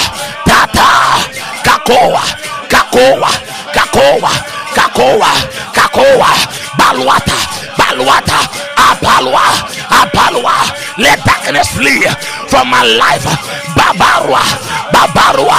[0.45, 1.23] Tata,
[1.63, 2.23] Kakoa,
[2.69, 3.31] Kakoa,
[3.73, 4.33] Kakoa,
[4.75, 5.31] Kakoa,
[5.73, 6.31] Kakoa,
[6.79, 7.39] Baluata,
[7.79, 8.39] Baluata,
[8.77, 9.45] Apalwa,
[9.89, 10.55] Apalwa.
[10.99, 12.07] Let darkness flee
[12.49, 13.25] from my life.
[13.79, 14.41] Babarwa,
[14.93, 15.59] Babarwa,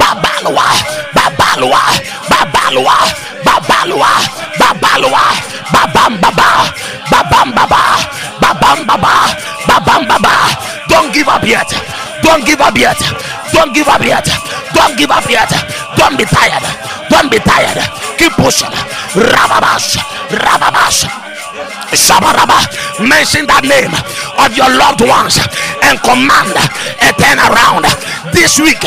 [0.00, 0.66] Babalwa,
[1.14, 1.82] Babalwa,
[2.30, 4.12] Babalwa, Babalwa,
[4.60, 5.24] Babalwa,
[5.72, 6.68] Babam Baba,
[7.08, 7.80] Babam Baba,
[8.40, 9.14] Babam Baba,
[9.64, 10.34] Babam Baba.
[10.88, 11.64] Don't give up yet.
[12.22, 12.98] Don't give up yet.
[13.54, 14.28] Don't give up yet.
[14.74, 15.48] Don't give up yet.
[15.96, 16.62] Don't be tired.
[17.08, 17.80] Don't be tired.
[18.18, 18.68] Keep pushing.
[19.16, 19.96] Rababash.
[20.28, 21.08] Rababash.
[21.96, 22.68] Shabaraba.
[23.08, 23.96] Mention that name
[24.44, 25.40] of your loved ones
[25.88, 26.52] and command
[27.00, 27.88] a turnaround.
[28.32, 28.82] This week,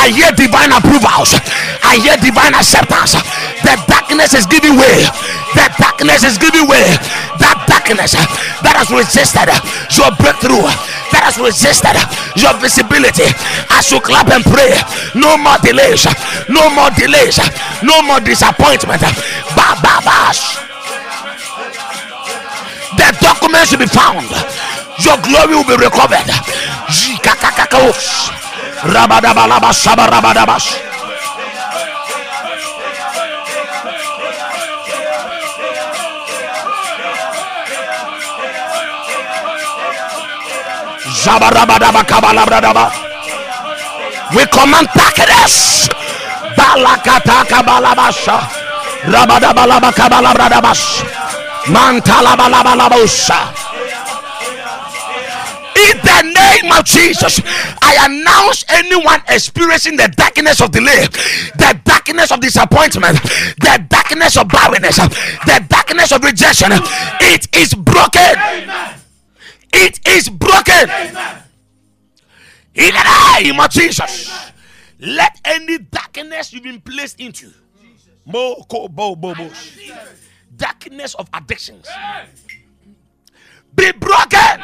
[0.00, 1.36] I hear divine approvals.
[1.84, 3.20] I hear divine acceptance.
[3.60, 5.04] The darkness is giving way.
[5.52, 6.96] The darkness is giving way.
[7.36, 9.52] That darkness that has resisted
[9.92, 10.64] your breakthrough,
[11.12, 11.92] that has resisted
[12.40, 13.28] your visibility.
[13.76, 14.72] As you clap and pray,
[15.12, 16.08] no more delays,
[16.48, 17.36] no more delays,
[17.84, 19.04] no more disappointment.
[19.52, 20.64] Ba ba bash.
[22.96, 24.32] The documents will be found.
[25.00, 26.28] Your glory will be recovered.
[44.30, 45.88] We command darkness.
[46.56, 48.38] Balakata kabalabasha.
[49.08, 51.02] Rabadabalaba kabalabradabas.
[55.80, 57.40] In the name of Jesus,
[57.80, 61.06] I announce anyone experiencing the darkness of delay,
[61.56, 63.22] the darkness of disappointment,
[63.60, 66.72] the darkness of barrenness, the darkness of rejection.
[67.20, 68.36] It is broken.
[69.72, 70.90] It is broken.
[72.74, 74.52] In the name of Jesus,
[74.98, 77.50] let any darkness you've been placed into,
[78.26, 79.50] mo ko bo bo bo,
[80.56, 81.88] darkness of addictions,
[83.74, 84.62] be broken.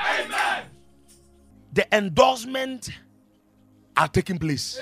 [1.76, 2.88] The endorsement
[3.98, 4.80] are taking place.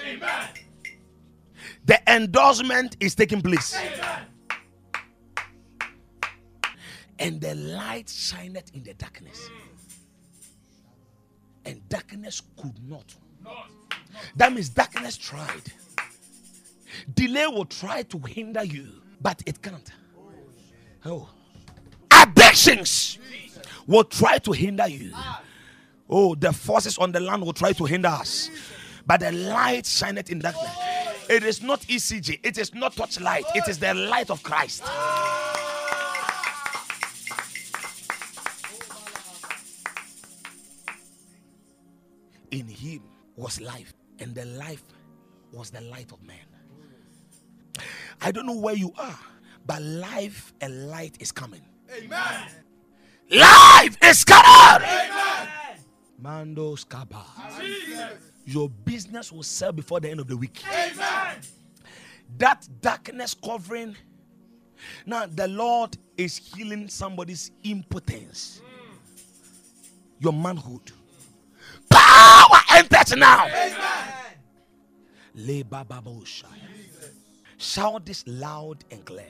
[1.84, 3.76] The endorsement is taking place.
[7.18, 9.50] And the light shineth in the darkness.
[11.64, 13.12] And darkness could not.
[14.36, 15.72] That means darkness tried.
[17.12, 18.86] Delay will try to hinder you,
[19.20, 19.90] but it can't.
[21.04, 21.28] Oh.
[22.12, 23.18] Addictions
[23.84, 25.12] will try to hinder you.
[26.08, 28.50] Oh, the forces on the land will try to hinder us.
[29.06, 30.70] But the light shineth in darkness.
[31.28, 34.82] It is not ECG, it is not touch light, it is the light of Christ.
[42.50, 43.02] In him
[43.36, 44.82] was life, and the life
[45.50, 46.36] was the light of man.
[48.20, 49.18] I don't know where you are,
[49.66, 51.62] but life and light is coming.
[51.96, 52.48] Amen.
[53.30, 54.86] Life is coming.
[54.86, 55.23] Amen.
[56.24, 57.22] Mando Skaba.
[58.46, 60.62] Your business will sell before the end of the week.
[60.66, 61.36] Amen.
[62.38, 63.94] That darkness covering.
[65.04, 68.62] Now, the Lord is healing somebody's impotence,
[70.18, 70.92] your manhood.
[71.90, 73.46] Power enters now.
[75.36, 76.46] Bababosha.
[77.58, 79.26] Shout this loud and clear.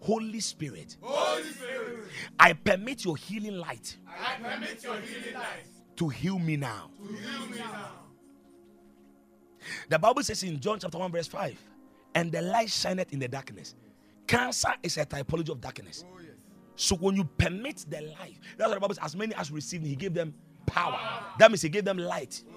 [0.00, 1.98] Holy Spirit, Holy Spirit,
[2.38, 6.90] I permit your healing light I permit your healing light to heal me now.
[6.98, 7.90] heal me now.
[9.88, 11.58] The Bible says in John chapter 1, verse 5,
[12.14, 13.74] and the light shineth in the darkness.
[14.26, 16.04] Cancer is a typology of darkness.
[16.06, 16.18] Oh,
[16.76, 19.86] so when you permit the light, that's what the Bible says, as many as received,
[19.86, 20.34] he gave them
[20.66, 20.98] power.
[21.38, 22.42] That means he gave them light.
[22.48, 22.52] Oh,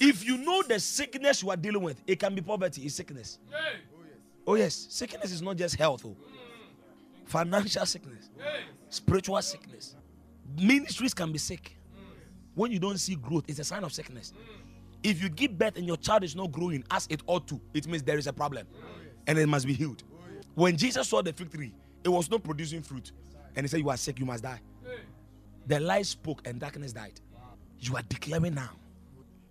[0.00, 3.38] if you know the sickness you are dealing with, it can be poverty, it's sickness.
[3.50, 3.78] Hey,
[4.44, 6.08] Oh, yes, sickness is not just health, oh.
[6.08, 6.16] Mm.
[7.26, 9.94] financial sickness, hey, spiritual sickness.
[10.58, 11.76] Ministries can be sick.
[12.54, 14.32] When you don't see growth, it's a sign of sickness.
[15.02, 17.86] If you give birth and your child is not growing as it ought to, it
[17.86, 18.66] means there is a problem
[19.26, 20.02] and it must be healed.
[20.54, 23.12] When Jesus saw the fig tree, it was not producing fruit.
[23.56, 24.60] And he said, You are sick, you must die.
[25.66, 27.20] The light spoke and darkness died.
[27.78, 28.70] You are declaring now,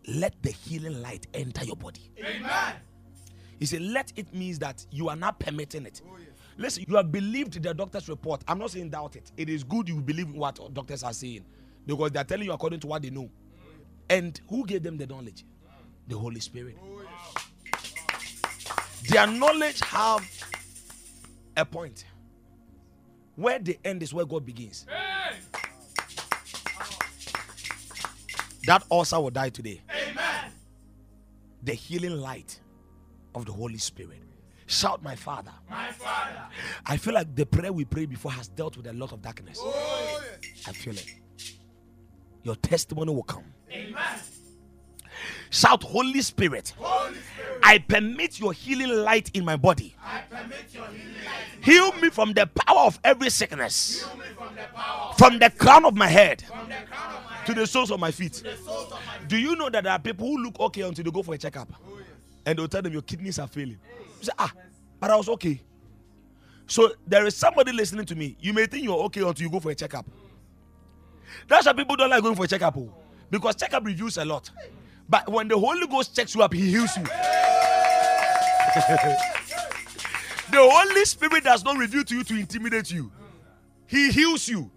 [0.07, 2.11] let the healing light enter your body.
[2.19, 2.75] Amen.
[3.59, 6.01] He said, let it means that you are not permitting it.
[6.09, 6.17] Oh,
[6.61, 8.43] Listen, you have believed the doctor's report.
[8.47, 9.31] I'm not saying doubt it.
[9.35, 11.43] It is good you believe what doctors are saying
[11.87, 13.31] because they are telling you according to what they know.
[14.07, 15.43] And who gave them the knowledge?
[16.07, 16.77] The Holy Spirit.
[16.83, 17.01] Oh,
[19.09, 20.29] Their knowledge have
[21.57, 22.05] a point.
[23.35, 24.85] Where they end is where God begins.
[28.67, 29.81] That ulcer will die today.
[29.89, 30.51] Amen.
[31.63, 32.59] The healing light
[33.33, 34.21] of the Holy Spirit.
[34.71, 35.51] Shout, my Father.
[35.69, 36.43] My Father.
[36.85, 39.59] I feel like the prayer we prayed before has dealt with a lot of darkness.
[39.61, 40.21] Oh,
[40.65, 41.05] I feel it.
[42.43, 43.43] Your testimony will come.
[43.69, 43.93] Amen.
[45.49, 47.59] Shout, Holy Spirit, Holy Spirit.
[47.61, 49.93] I permit your healing light in my body.
[50.01, 54.23] I permit your healing light Heal me from the power of every sickness, to me
[54.37, 57.53] from the power from the crown of my head from the crown of my to
[57.53, 58.41] the soles of my feet.
[58.45, 58.97] of my
[59.27, 61.37] Do you know that there are people who look okay until they go for a
[61.37, 61.73] checkup?
[61.85, 61.99] Oh,
[62.45, 63.77] and they'll tell them your kidneys are failing.
[63.99, 64.51] You say, ah,
[64.99, 65.61] but I was okay.
[66.67, 68.37] So there is somebody listening to me.
[68.39, 70.05] You may think you're okay until you go for a checkup.
[71.47, 72.77] That's why people don't like going for a checkup.
[72.77, 72.93] oh.
[73.29, 74.49] Because checkup reviews a lot.
[75.09, 77.03] But when the Holy Ghost checks you up, He heals you.
[80.51, 83.11] the Holy Spirit does not reveal to you to intimidate you.
[83.87, 84.71] He heals you.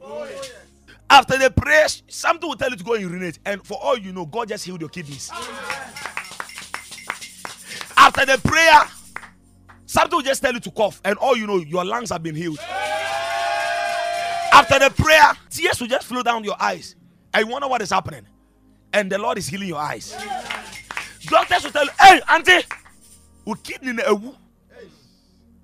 [1.08, 3.38] After the prayer, something will tell you to go and urinate.
[3.44, 5.30] And for all you know, God just healed your kidneys.
[7.96, 8.80] After the prayer,
[9.94, 11.00] something will just tell you to cough.
[11.04, 12.58] And all you know, your lungs have been healed.
[14.52, 16.96] After the prayer, tears will just flow down your eyes.
[17.32, 18.26] And you wonder what is happening.
[18.92, 20.16] And the Lord is healing your eyes.
[21.26, 22.66] Doctors will tell you, hey, auntie,
[23.44, 24.34] we kidney in a woo.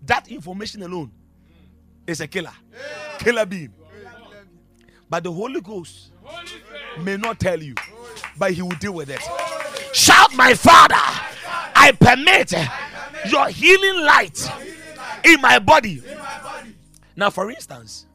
[0.06, 1.10] That information alone
[2.06, 2.52] is a killer.
[3.18, 3.72] Killer being.
[5.08, 6.12] But the Holy Ghost
[7.00, 7.74] may not tell you,
[8.38, 9.20] but he will deal with it.
[9.92, 10.94] Shout, my Father,
[11.74, 12.54] I permit
[13.28, 14.38] your healing light
[15.24, 16.02] in my body.
[17.16, 18.06] Now, for instance,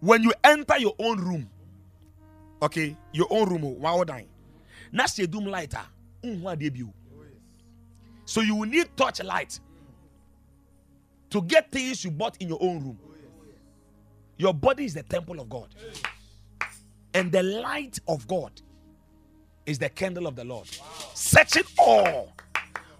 [0.00, 1.48] when you enter your own room,
[2.60, 4.28] okay, your own room, oh, wow, dying.
[4.92, 5.80] Now, say doom lighter.
[8.24, 9.58] So you will need touch light
[11.30, 12.98] to get things you bought in your own room.
[14.36, 15.68] Your body is the temple of God.
[17.12, 18.52] And the light of God
[19.66, 20.68] is the candle of the Lord.
[21.14, 22.32] Search it all.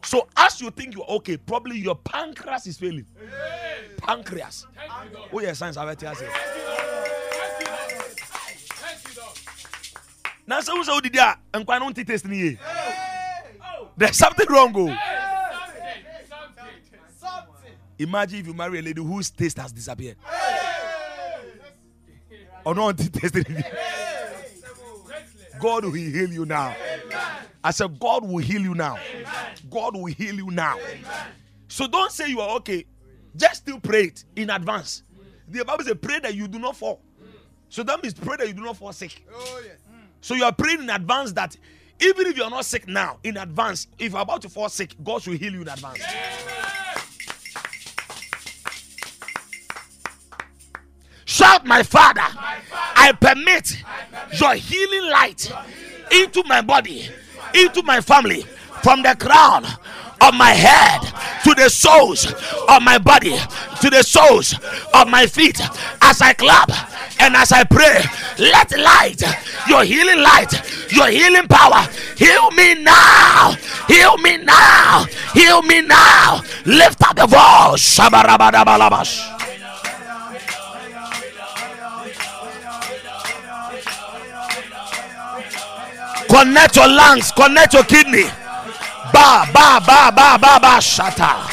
[0.05, 3.07] So as you think you're okay, probably your pancreas is failing.
[3.97, 4.67] Pancreas.
[4.75, 5.31] You, Lord.
[5.33, 5.77] Oh, yeah, science.
[5.77, 6.09] I bet you.
[6.09, 6.27] Thank you,
[8.75, 9.23] Thank you,
[10.47, 12.27] Now, so so did that, and quite don't taste.
[12.27, 13.89] Oh.
[13.97, 14.73] There's something wrong.
[14.73, 14.87] Go.
[14.87, 14.97] Something.
[17.19, 17.73] Something.
[17.99, 20.17] Imagine if you marry a lady whose taste has disappeared.
[22.65, 23.67] Or not tasted it.
[25.61, 26.75] God will heal you now.
[27.65, 28.99] I said, God will heal you now.
[29.71, 30.79] God will heal you now.
[31.67, 32.85] So don't say you are okay.
[33.35, 35.03] Just still pray it in advance.
[35.49, 37.01] The Bible says, pray that you do not fall.
[37.71, 39.27] So that means pray that you do not fall sick.
[39.35, 39.63] Oh,
[40.21, 41.57] so you are praying in advance that
[42.01, 44.95] even if you are not sick now, in advance, if you're about to fall sick,
[45.03, 46.03] God should heal you in advance.
[51.25, 53.83] Shout, my father, I permit
[54.39, 55.51] your healing light
[56.13, 57.09] into my body,
[57.55, 58.45] into my family,
[58.83, 59.65] from the crown
[60.21, 61.01] of my head
[61.45, 62.27] to the soles
[62.69, 63.37] of my body,
[63.81, 64.55] to the soles
[64.95, 65.61] of my feet.
[66.03, 66.71] As I clap
[67.21, 68.01] and as I pray,
[68.39, 69.23] let light,
[69.69, 70.53] your healing light,
[70.93, 71.87] your healing power,
[72.17, 73.55] heal me now,
[73.89, 76.43] heal me now, heal me now.
[76.65, 77.99] Lift up the voice.
[86.35, 88.27] Connect your lungs, connect your kidney.
[89.15, 91.47] Ba ba ba ba ba ba shata.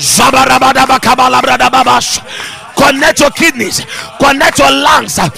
[0.00, 2.24] Zabarabadabakabalabradababas.
[2.84, 3.80] Connect your kidneys,
[4.20, 5.18] connect your lungs.
[5.18, 5.30] Any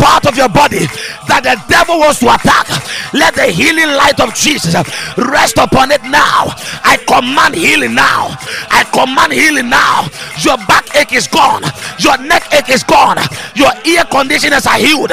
[0.00, 0.86] part of your body
[1.28, 2.66] that the devil wants to attack,
[3.12, 4.74] let the healing light of Jesus
[5.18, 6.48] rest upon it now.
[6.80, 8.38] I command healing now.
[8.72, 10.08] I command healing now.
[10.40, 11.62] Your backache is gone,
[11.98, 13.18] your neck ache is gone,
[13.54, 15.12] your ear conditioners are healed.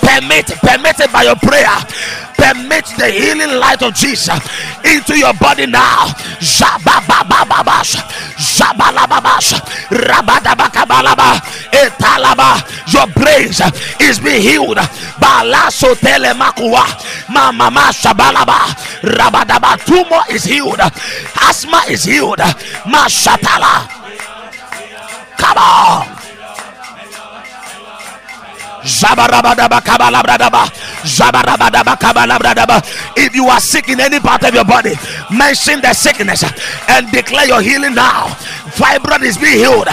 [0.00, 1.74] Permit, permit it by your prayer.
[2.36, 4.38] Permit the healing light of Jesus
[4.84, 6.06] into your body now.
[12.86, 13.60] Your brains
[14.00, 14.78] is being healed.
[19.86, 20.80] Tumor is healed.
[21.40, 22.38] Asthma is healed.
[22.38, 23.88] Mashatala.
[25.38, 26.15] Come on.
[33.16, 34.94] If you are sick in any part of your body,
[35.30, 36.44] mention the sickness
[36.88, 38.36] and declare your healing now.
[38.74, 39.86] Fibroid is being healed,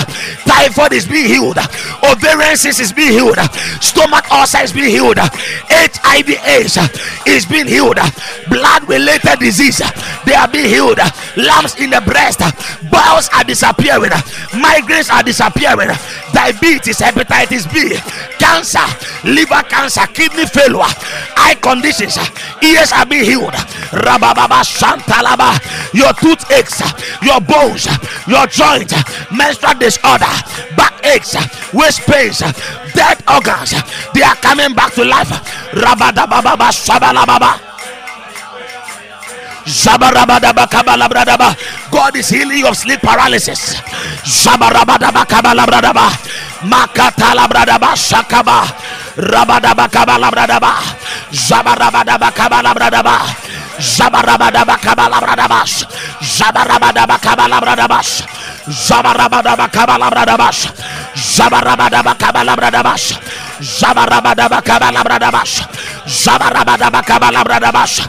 [0.46, 1.58] typhoid is being healed,
[2.04, 3.38] ovarian cyst is being healed,
[3.82, 6.78] stomach ulcer is being healed, HIV AIDS
[7.28, 7.98] is being healed,
[8.50, 9.82] blood related disease
[10.26, 11.00] they are being healed,
[11.38, 12.40] lumps in the breast,
[12.90, 14.12] bowels are disappearing,
[14.52, 15.90] migraines are disappearing,
[16.34, 17.96] diabetes, hepatitis B,
[18.40, 18.84] cancer,
[19.28, 20.90] liver cancer, kidney failure,
[21.38, 22.18] eye conditions,
[22.64, 23.54] ears are being healed.
[23.94, 25.54] Rabababa Shantalaba,
[25.94, 26.82] your toothaches,
[27.22, 27.86] your bones,
[28.28, 28.48] your
[29.32, 30.36] menstrual disorder,
[30.76, 31.38] backaches,
[31.74, 32.40] waist pains,
[32.94, 33.74] dead organs,
[34.14, 35.30] they are coming back to life.
[35.74, 37.74] Rabadababa Shabalababa.
[41.92, 43.76] God is healing you of sleep paralysis.
[46.64, 48.64] Makatalabradaba shakaba.
[49.16, 50.80] Rabadaba kabalabradaba.
[51.32, 53.16] Zabarabadaba kabalabradaba.
[53.80, 55.60] Zabarabadaba kabalabradaba.
[56.24, 58.00] Zabarabadaba kabalabradaba.
[58.68, 60.70] Zabarabadabakabalabradabasha.
[61.16, 63.16] Zabarabadabakabalabradabasha.
[63.60, 65.68] Zabarabadabakabalabradabasha.
[66.08, 68.04] Zabarabadabakabalabradabasha.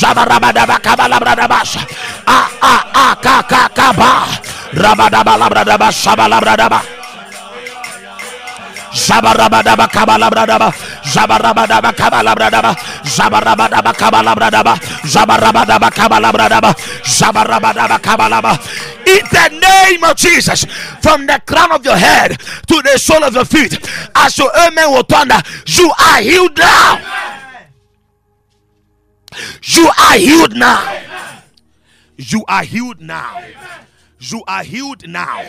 [0.00, 1.80] Zabarabadabakabalabradabasha.
[2.26, 4.26] Ah ah ah ka ka ka ba.
[19.06, 20.64] In the name of Jesus,
[21.00, 23.78] from the crown of your head to the sole of your feet,
[24.14, 27.00] as your amen will thunder, you are healed now.
[29.62, 31.00] You are healed now.
[32.16, 33.42] You are healed now.
[34.20, 35.44] You are healed now.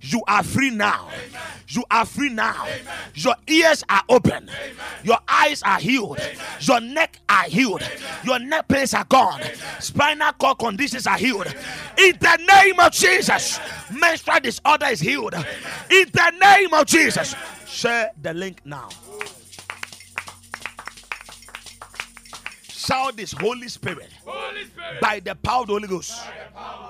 [0.00, 1.08] You are free now.
[1.68, 2.66] You are free now.
[3.14, 4.48] Your ears are open.
[5.02, 6.20] Your eyes are healed.
[6.60, 7.82] Your neck are healed.
[8.24, 9.40] Your neck pains are gone.
[9.80, 11.46] Spinal cord conditions are healed.
[11.98, 13.58] In the name of Jesus,
[13.90, 15.34] menstrual disorder is healed.
[15.34, 17.34] In the name of Jesus,
[17.66, 18.88] share the link now.
[22.68, 24.10] Shout this Holy Spirit.
[25.00, 26.20] By the power of the Holy Ghost.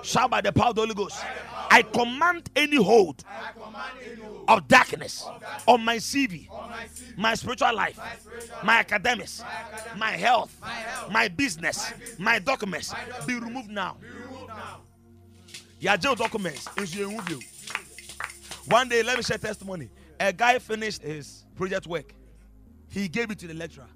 [0.03, 1.23] Shout by the power of the Holy Ghost.
[1.71, 3.25] I command any hold
[4.49, 5.27] of darkness
[5.67, 6.49] on my CV,
[7.17, 7.99] my spiritual life,
[8.63, 9.43] my academics,
[9.97, 10.55] my health,
[11.11, 12.95] my business, my documents
[13.27, 13.97] be removed now.
[15.81, 17.31] Your jail documents is removed.
[17.31, 17.41] you.
[18.69, 19.91] One day, let me share testimony.
[20.19, 22.15] A guy finished his project work.
[22.89, 23.87] He gave it to the lecturer.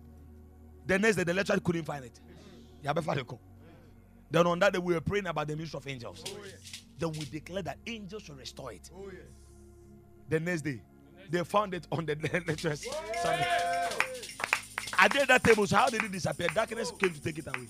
[0.86, 2.20] The next day, the lecturer couldn't find it.
[2.85, 3.39] Yabefa dey come.
[4.31, 6.22] Then on that day, we were praying about the ministry of angels.
[6.28, 6.39] Oh,
[6.99, 8.89] then we declared that angels should restore it.
[8.95, 9.11] Oh,
[10.28, 10.81] the next day,
[11.28, 12.14] they found it on the
[12.47, 13.47] lecturer's oh, Sunday.
[14.99, 15.66] I did that table.
[15.66, 16.49] So how did it disappear?
[16.55, 17.66] Darkness came to take it away.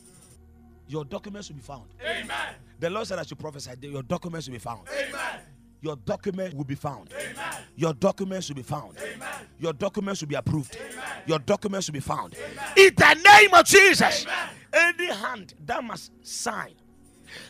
[0.89, 1.85] Your documents will be found.
[2.05, 2.55] Amen.
[2.81, 3.71] The Lord said I should prophesy.
[3.83, 4.89] Your documents will be found.
[4.89, 5.41] Amen.
[5.81, 7.11] Your document will be found.
[7.15, 7.55] Amen.
[7.77, 8.97] Your documents will be found.
[8.99, 9.29] Amen.
[9.61, 10.77] Your documents will be approved.
[11.27, 12.35] Your documents will be found.
[12.77, 14.27] In the name of Jesus.
[14.73, 16.75] Any hand that must sign,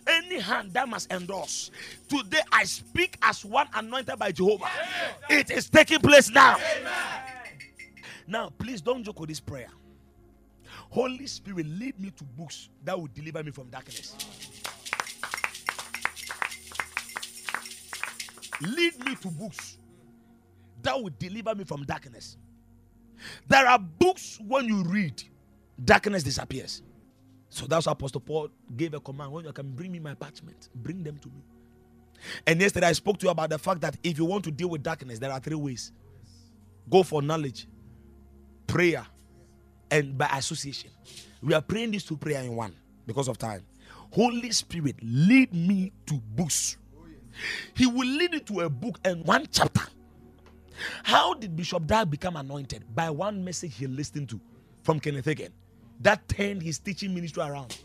[0.07, 1.71] any hand that must endorse.
[2.09, 4.69] Today I speak as one anointed by Jehovah.
[5.29, 6.59] It is taking place now.
[8.27, 9.69] Now, please don't joke with this prayer.
[10.91, 14.17] Holy Spirit, lead me to books that will deliver me from darkness.
[18.63, 19.79] Lead me to books
[20.83, 22.37] that will deliver me from darkness.
[23.49, 25.23] There are books when you read,
[25.85, 26.83] darkness disappears.
[27.51, 30.71] So that's why Apostle Paul gave a command when you can bring me my parchment,
[30.75, 31.43] bring them to me.
[32.47, 34.69] And yesterday I spoke to you about the fact that if you want to deal
[34.71, 35.93] with darkness, there are three ways
[36.89, 37.67] go for knowledge,
[38.67, 39.07] prayer,
[39.91, 40.91] and by association.
[41.43, 42.75] We are praying these two prayer in one
[43.07, 43.65] because of time.
[44.13, 46.77] Holy Spirit, lead me to books.
[47.75, 49.83] He will lead you to a book and one chapter.
[51.05, 52.85] How did Bishop Dag become anointed?
[52.95, 54.41] By one message he listened to
[54.83, 55.51] from Kenneth Hagin
[56.01, 57.79] that turned his teaching ministry around.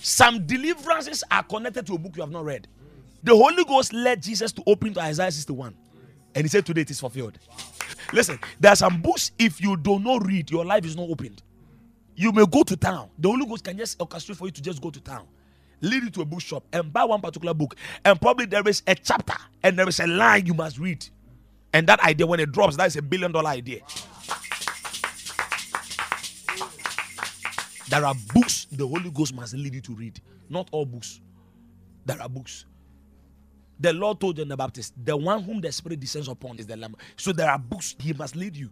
[0.00, 2.66] Some deliverances are connected to a book you have not read.
[3.22, 5.74] The Holy Ghost led Jesus to open to Isaiah 61,
[6.34, 7.38] and he said, Today it is fulfilled.
[8.12, 11.42] Listen, there are some books, if you do not read, your life is not opened.
[12.16, 13.10] You may go to town.
[13.18, 15.26] The Holy Ghost can just orchestrate for you to just go to town,
[15.80, 17.76] lead you to a bookshop, and buy one particular book.
[18.04, 21.06] And probably there is a chapter and there is a line you must read.
[21.72, 23.80] And that idea, when it drops, that is a billion dollar idea.
[27.90, 30.20] There are books the Holy Ghost must lead you to read.
[30.48, 31.20] Not all books.
[32.06, 32.64] There are books.
[33.80, 36.76] The Lord told John the Baptist, the one whom the Spirit descends upon is the
[36.76, 36.94] Lamb.
[37.16, 38.70] So there are books he must lead you.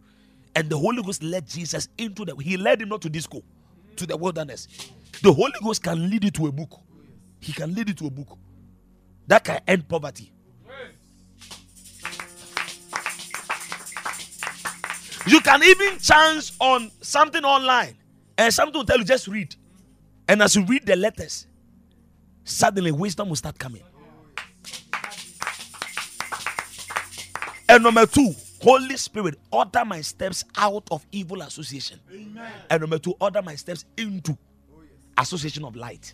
[0.55, 3.43] And the Holy Ghost led Jesus into the he led him not to disco,
[3.97, 4.69] to the wilderness.
[5.21, 6.79] The Holy Ghost can lead you to a book.
[7.41, 8.39] He can lead you to a book.
[9.27, 10.33] That can end poverty.
[15.27, 17.97] You can even chance on something online
[18.39, 19.55] and something will tell you just read.
[20.29, 21.47] And as you read the letters,
[22.45, 23.83] suddenly wisdom will start coming.
[27.69, 28.33] And number two,
[28.63, 32.01] Holy Spirit, order my steps out of evil association.
[32.71, 34.39] And number two, order my steps into
[35.19, 36.13] association of light.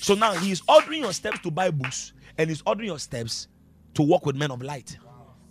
[0.00, 3.46] So now he is ordering your steps to buy books and he's ordering your steps
[3.94, 4.96] to walk with men of light.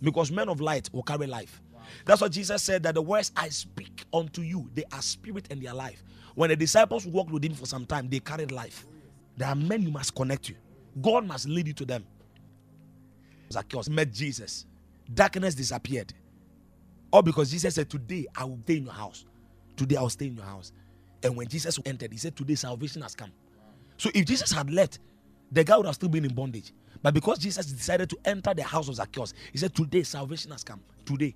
[0.02, 1.61] Because men of light will carry life.
[2.04, 5.60] That's what Jesus said that the words I speak unto you, they are spirit and
[5.60, 6.04] they are life.
[6.34, 8.86] When the disciples walked with him for some time, they carried life.
[9.36, 10.56] There are men you must connect you.
[11.00, 12.04] God must lead you to them.
[13.52, 14.66] Zacchaeus met Jesus.
[15.12, 16.12] Darkness disappeared.
[17.12, 19.26] All because Jesus said, Today I will stay in your house.
[19.76, 20.72] Today I will stay in your house.
[21.22, 23.32] And when Jesus entered, he said, Today salvation has come.
[23.98, 24.98] So if Jesus had left,
[25.50, 26.72] the guy would have still been in bondage.
[27.02, 30.64] But because Jesus decided to enter the house of Zacchaeus, he said, Today salvation has
[30.64, 30.80] come.
[31.04, 31.34] Today.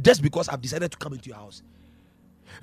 [0.00, 1.62] Just because I've decided to come into your house.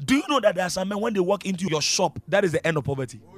[0.03, 2.43] Do you know that there are some men when they walk into your shop, that
[2.45, 3.19] is the end of poverty?
[3.27, 3.37] Oh,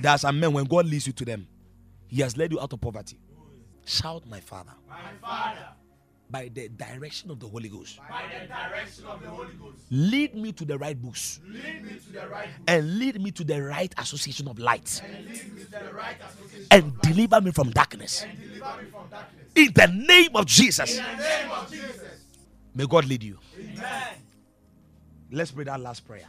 [0.00, 1.46] there are some men when God leads you to them,
[2.08, 3.18] He has led you out of poverty.
[3.38, 3.42] Oh,
[3.84, 4.72] Shout, my Father.
[4.88, 5.68] My Father,
[6.32, 7.98] By the direction of the Holy Ghost.
[8.08, 11.98] by the direction of the Holy Ghost, Lead me to the right books lead me
[12.06, 15.62] to the right and lead me to the right association of light and lead me
[15.64, 18.22] to the right association and deliver me from darkness.
[18.24, 19.46] and deliver me from darkness.
[19.54, 20.96] In the name of Jesus.
[20.98, 22.00] In the name of Jesus.
[22.74, 23.38] May God lead you.
[23.58, 24.14] Amen.
[25.30, 26.28] Let's pray that last prayer.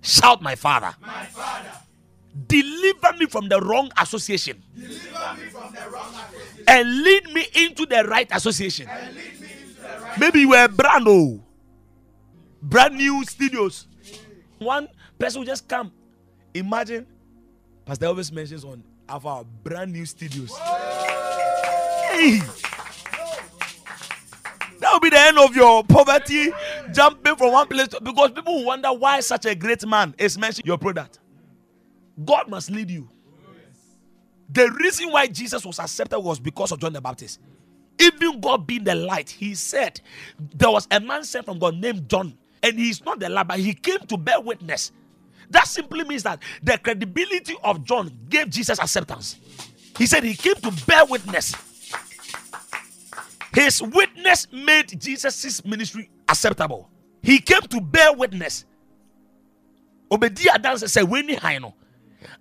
[0.00, 0.94] Shout, my Father.
[1.00, 1.72] My Father,
[2.46, 7.46] Deliver me from the wrong association deliver me from the wrong association and lead me
[7.54, 8.88] into the right association.
[8.88, 10.18] and lead me into the right.
[10.18, 11.42] Maybe you were brand new,
[12.62, 13.86] brand new studios.
[14.58, 15.92] One person will just come.
[16.54, 17.06] Imagine,
[17.84, 20.56] Pastor always mentions on of our brand new studios.
[20.56, 22.40] Hey!
[24.80, 26.50] That will be the end of your poverty,
[26.92, 30.36] jumping from one place to, because people will wonder why such a great man is
[30.38, 31.20] mentioning your product.
[32.24, 33.08] God must lead you.
[34.50, 37.40] The reason why Jesus was accepted was because of John the Baptist.
[37.98, 40.00] Even God being the light, he said
[40.38, 43.58] there was a man sent from God named John, and he's not the light, but
[43.58, 44.92] he came to bear witness.
[45.50, 49.38] That simply means that the credibility of John gave Jesus acceptance.
[49.96, 51.54] He said he came to bear witness.
[53.54, 56.90] His witness made Jesus' ministry acceptable.
[57.22, 58.64] He came to bear witness.
[60.10, 61.74] W'ani han no.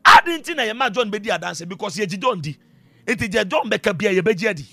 [0.06, 2.58] Adi nti na yɛma John bedi adanse because yɛgye John di.
[3.06, 4.66] Nti gye John bɛka bia yɛbɛgye adi.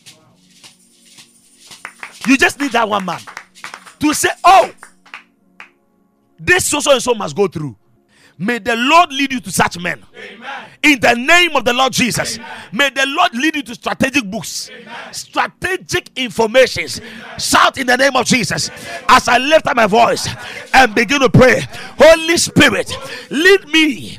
[2.27, 3.21] You just need that one man
[4.01, 4.71] to say, oh,
[6.39, 7.77] this so so and so must go through.
[8.41, 10.05] May the Lord lead you to such men.
[10.81, 12.39] In the name of the Lord Jesus.
[12.73, 14.71] May the Lord lead you to strategic books,
[15.11, 17.01] strategic informations.
[17.37, 18.71] Shout in the name of Jesus.
[19.09, 20.29] As I lift up my voice
[20.73, 21.63] and begin to pray,
[21.99, 22.97] Holy Spirit,
[23.31, 24.19] lead me.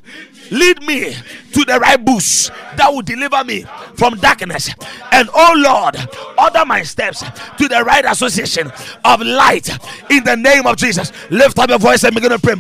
[0.51, 1.13] Lead me
[1.53, 4.69] to the right books that will deliver me from darkness.
[5.11, 5.95] And oh Lord,
[6.37, 7.23] order my steps
[7.57, 8.71] to the right association
[9.05, 9.69] of light
[10.09, 11.11] in the name of Jesus.
[11.29, 12.55] Lift up your voice and begin to pray.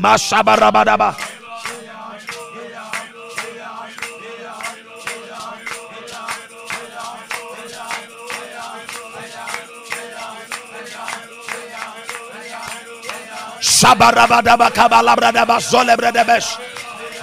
[13.79, 16.68] Shabarabadaba kabalabradaba zolebredebesh.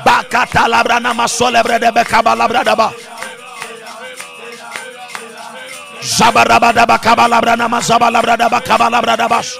[0.06, 2.94] Bakata labrana masolebredebe kabalabradaba.
[6.06, 9.58] Zabarabadaba kabalabrana mazabalabradaba kabalabradabas.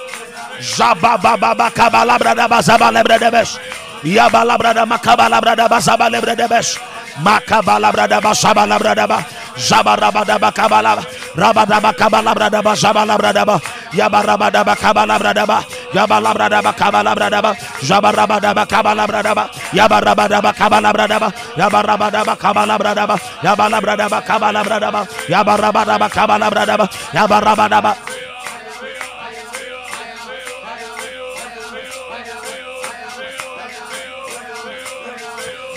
[0.63, 3.59] Zabababa kabalabradaba zabalebredebesh.
[4.07, 6.79] Yabalabradaba kabalabradaba zabalebredebes.
[7.19, 9.19] Makabalabradaba zabalabradaba.
[9.59, 11.03] Zabarabadaba kabalaba.
[11.35, 13.59] Rabadaba kabalabradaba zabalabradaba.
[13.91, 15.67] Yabarabadaba kabalabradaba.
[15.93, 17.51] Yabalabradaba kabalabradaba.
[17.81, 19.49] Zabarabadaba kabalabradaba.
[19.73, 21.29] Yabarabadaba kabalabradaba.
[21.57, 23.15] Yabarabadaba kabalabradaba.
[23.43, 25.01] Yabalabradaba kabalabradaba.
[25.29, 26.85] Yabarabadaba kabalabradaba.
[27.13, 27.91] Yabarabadaba.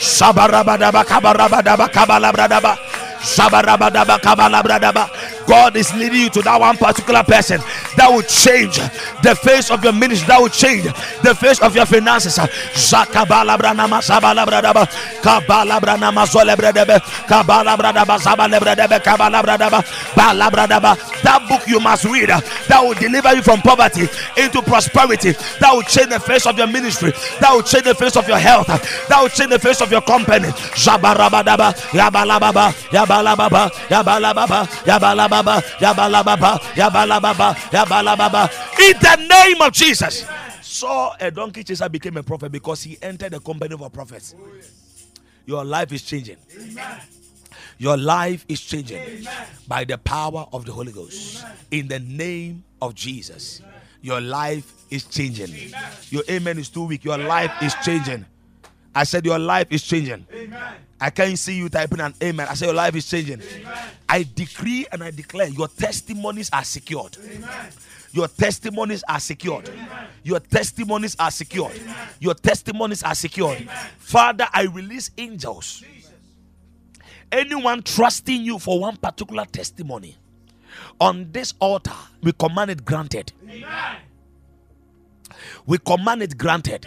[0.00, 2.72] Shabarabadaba kabarabadaba kabalabradaba.
[3.22, 5.04] Shabarabadaba kabalabradaba.
[5.50, 7.58] God is leading you to that one particular person
[7.96, 8.76] that will change
[9.26, 10.84] the face of your ministry, that will change
[11.26, 12.36] the face of your finances.
[12.36, 12.46] That
[21.48, 26.10] book you must read that will deliver you from poverty into prosperity, that will change
[26.10, 29.28] the face of your ministry, that will change the face of your health, that will
[29.28, 30.46] change the face of your company.
[30.78, 35.39] Zabarabadaba, yabalababa, yabalababa, yabalababa, yabalababa,
[38.78, 40.26] In the name of Jesus.
[40.62, 44.34] Saul a donkey chaser became a prophet because he entered the company of a prophet.
[45.46, 46.36] Your life is changing.
[47.78, 49.26] Your life is changing
[49.66, 51.44] by the power of the Holy Ghost.
[51.70, 53.62] In the name of Jesus.
[54.02, 55.72] Your life is changing.
[56.10, 57.04] Your amen is too weak.
[57.04, 58.24] Your life is changing.
[58.94, 60.26] I said your life is changing.
[61.00, 62.46] I can't see you typing an amen.
[62.48, 63.40] I say your life is changing.
[64.08, 67.16] I decree and I declare your testimonies are secured.
[68.12, 69.70] Your testimonies are secured.
[70.24, 71.80] Your testimonies are secured.
[72.18, 73.68] Your testimonies are secured.
[73.98, 75.84] Father, I release angels.
[77.32, 80.16] Anyone trusting you for one particular testimony
[81.00, 83.32] on this altar, we command it granted.
[85.66, 86.86] We command it granted.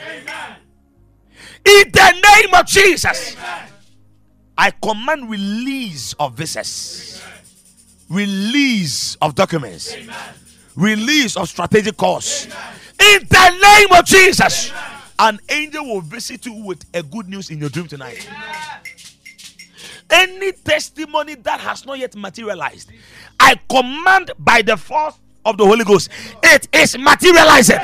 [1.66, 3.36] In the name of Jesus,
[4.58, 7.24] I command release of visas,
[8.10, 9.96] release of documents,
[10.76, 12.46] release of strategic course.
[12.46, 14.72] In the name of Jesus,
[15.20, 18.28] an angel will visit you with a good news in your dream tonight.
[20.10, 22.92] Any testimony that has not yet materialized,
[23.40, 26.10] I command by the force of the Holy Ghost,
[26.44, 27.80] it is materializing.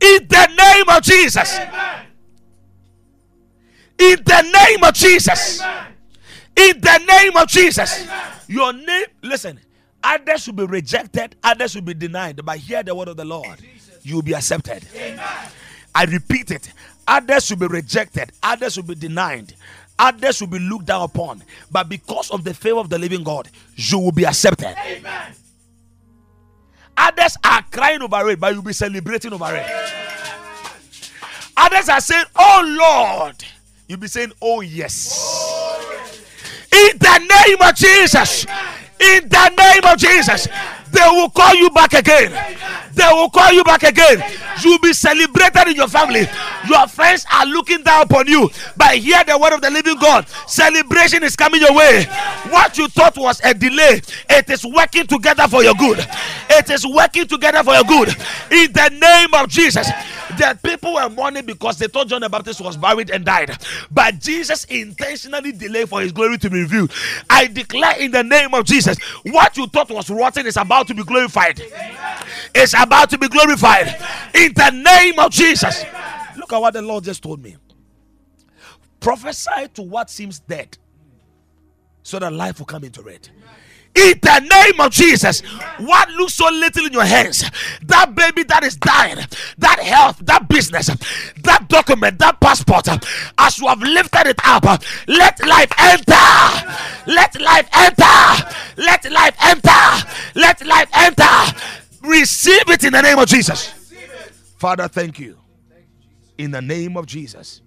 [0.00, 1.58] In the name of Jesus.
[3.98, 5.60] In the name of Jesus.
[6.56, 8.06] In the name of Jesus.
[8.48, 9.60] Your name, listen,
[10.02, 13.58] others will be rejected, others will be denied, but hear the word of the Lord.
[14.02, 14.86] You will be accepted.
[15.94, 16.72] I repeat it.
[17.08, 19.54] Others will be rejected, others will be denied,
[19.98, 23.48] others will be looked down upon, but because of the favor of the living God,
[23.76, 24.74] you will be accepted.
[24.76, 25.32] Amen.
[26.96, 29.66] Others are crying over it, but you'll be celebrating over it.
[31.56, 33.44] Others are saying, Oh Lord.
[33.88, 35.76] You'll be saying, Oh yes.
[36.72, 38.44] In the name of Jesus.
[38.98, 40.48] In the name of Jesus.
[40.90, 42.32] They will call you back again.
[42.94, 44.22] They will call you back again.
[44.66, 46.26] You'll be celebrated in your family.
[46.68, 48.50] Your friends are looking down upon you.
[48.76, 50.26] But hear the word of the living God.
[50.48, 52.04] Celebration is coming your way.
[52.50, 56.04] What you thought was a delay, it is working together for your good.
[56.50, 58.08] It is working together for your good.
[58.50, 59.88] In the name of Jesus.
[60.36, 63.56] The people were mourning because they thought John the Baptist was buried and died.
[63.90, 66.92] But Jesus intentionally delayed for his glory to be revealed.
[67.30, 70.94] I declare in the name of Jesus, what you thought was rotten is about to
[70.94, 71.62] be glorified.
[72.54, 73.96] It's about to be glorified.
[74.34, 75.84] In the name of Jesus.
[76.36, 77.56] Look at what the Lord just told me.
[79.00, 80.76] Prophesy to what seems dead
[82.02, 83.30] so that life will come into it.
[83.96, 85.40] In the name of Jesus,
[85.78, 87.50] what looks so little in your hands,
[87.86, 89.16] that baby that is dying,
[89.56, 90.88] that health, that business,
[91.42, 92.88] that document, that passport,
[93.38, 94.64] as you have lifted it up,
[95.08, 96.12] let life enter.
[97.06, 98.54] Let life enter.
[98.76, 100.08] Let life enter.
[100.34, 101.58] Let life enter.
[102.02, 103.85] Receive it in the name of Jesus.
[104.66, 105.38] Father, thank you.
[106.38, 107.62] In the name of Jesus.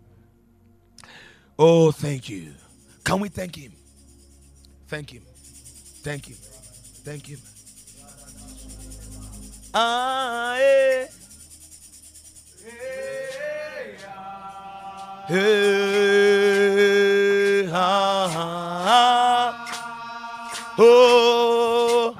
[1.57, 2.51] Oh, thank you.
[3.05, 3.71] Can we thank him?
[4.89, 5.23] Thank him.
[6.03, 6.35] Thank him.
[7.05, 7.39] Thank him.
[9.73, 11.07] Ah, eh.
[15.29, 15.39] Hey,
[17.71, 18.27] ah,
[18.85, 19.55] ah,
[20.77, 22.13] oh,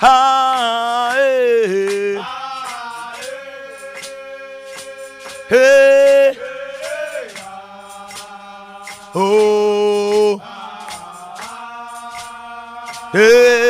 [0.00, 0.91] ah,
[5.52, 6.34] Hey,
[9.14, 10.40] oh,
[13.12, 13.61] hey,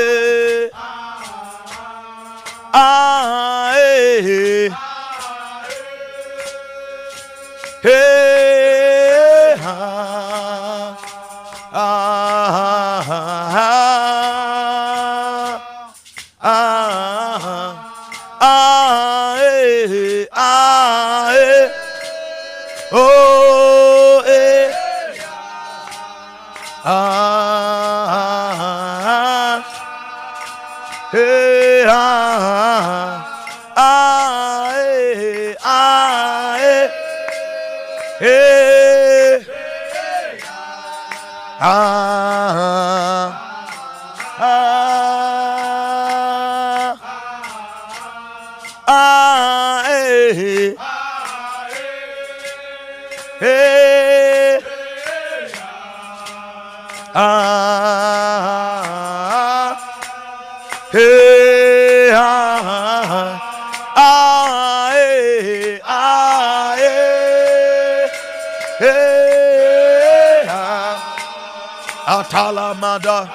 [72.52, 73.28] atalamada.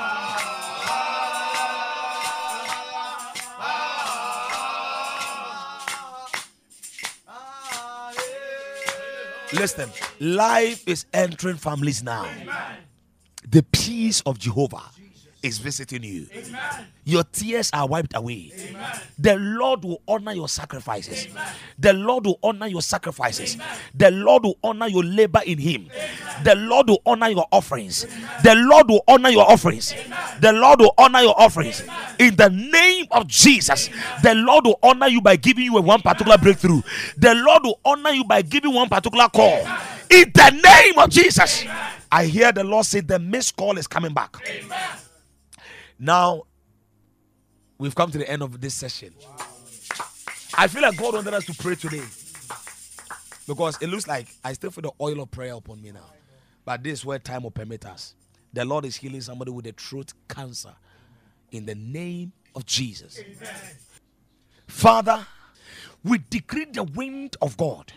[9.53, 9.89] Listen,
[10.19, 12.27] life is entering families now.
[13.49, 14.83] The peace of Jehovah
[15.41, 16.27] is visiting you.
[17.05, 18.51] Your tears are wiped away.
[19.27, 21.27] The Lord will honor your sacrifices.
[21.77, 23.57] The Lord will honor your sacrifices.
[23.93, 25.89] The Lord will honor your labor in Him.
[26.45, 28.07] The Lord will honor your offerings.
[28.41, 29.93] The Lord will honor your offerings.
[30.39, 31.83] The Lord will honor your offerings.
[32.19, 33.89] In the name of Jesus,
[34.23, 36.81] the Lord will honor you by giving you a one particular breakthrough.
[37.17, 39.57] The Lord will honor you by giving one particular call.
[40.09, 41.65] In the name of Jesus,
[42.09, 44.37] I hear the Lord say the missed call is coming back.
[45.99, 46.43] Now,
[47.77, 49.13] we've come to the end of this session.
[50.57, 52.03] I feel like God wanted us to pray today
[53.47, 56.11] because it looks like I still feel the oil of prayer upon me now.
[56.65, 58.13] But this is where time will permit us.
[58.53, 60.73] The Lord is healing somebody with a throat cancer
[61.51, 63.21] in the name of Jesus.
[64.67, 65.25] Father,
[66.03, 67.93] we decree the wind of God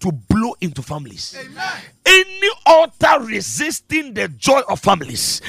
[0.00, 1.36] to blow into families.
[2.04, 5.40] Any altar resisting the joy of families,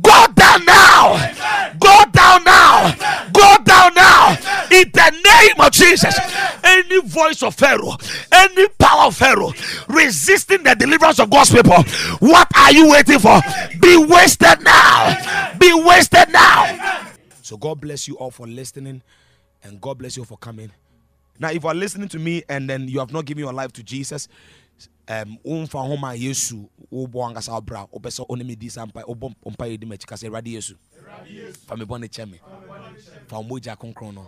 [0.00, 1.32] go down now.
[1.78, 2.94] Go down now.
[3.32, 4.30] Go down now.
[4.70, 6.18] In the name of Jesus.
[6.64, 7.96] Any voice of Pharaoh,
[8.32, 9.52] any power of Pharaoh
[9.88, 11.82] resisting the deliverance of God's people,
[12.18, 13.40] what are you waiting for?
[13.80, 15.54] Be wasted now.
[15.58, 17.06] Be wasted now.
[17.42, 19.02] So God bless you all for listening
[19.62, 20.72] and God bless you for coming.
[21.38, 23.72] Now, if you are listening to me and then you have not given your life
[23.74, 24.28] to Jesus,
[25.08, 29.64] Um, womfa ho ma yesu wobɔ ankasa wobra wopɛ sɛ wone medi sa wobɔ mpa
[29.68, 30.74] yɛdi makyi ka sɛ awurade yesu.
[31.66, 32.40] Fa me bɔne kyɛ me
[33.28, 34.26] fa wo mogya kronkron no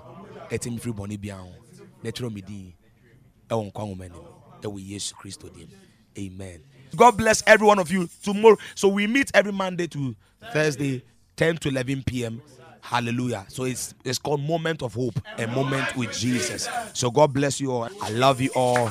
[0.51, 1.53] ɛte me firi bɔne biara ho
[2.03, 2.73] na ɛtwerɛ me din
[3.49, 4.09] ɛwɔ nkwa nwoma
[4.63, 5.69] ɛwɔ yesu kristo dim
[6.17, 6.61] amen.
[6.97, 8.09] God bless every one of you.
[8.23, 10.15] Tomorrow so we meet every monday to
[10.53, 11.03] thursday
[11.37, 12.41] 10 to 11 p.m
[12.81, 13.45] Hallelujah.
[13.49, 16.69] So it's it's called Moment of Hope, a moment with Jesus.
[16.95, 17.89] So God bless you all.
[18.01, 18.91] I love you all.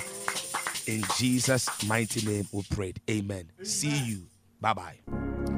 [0.88, 3.02] In Jesus' mighty name we prayed.
[3.10, 3.52] Amen.
[3.62, 4.24] See you.
[4.62, 5.57] Bye bye.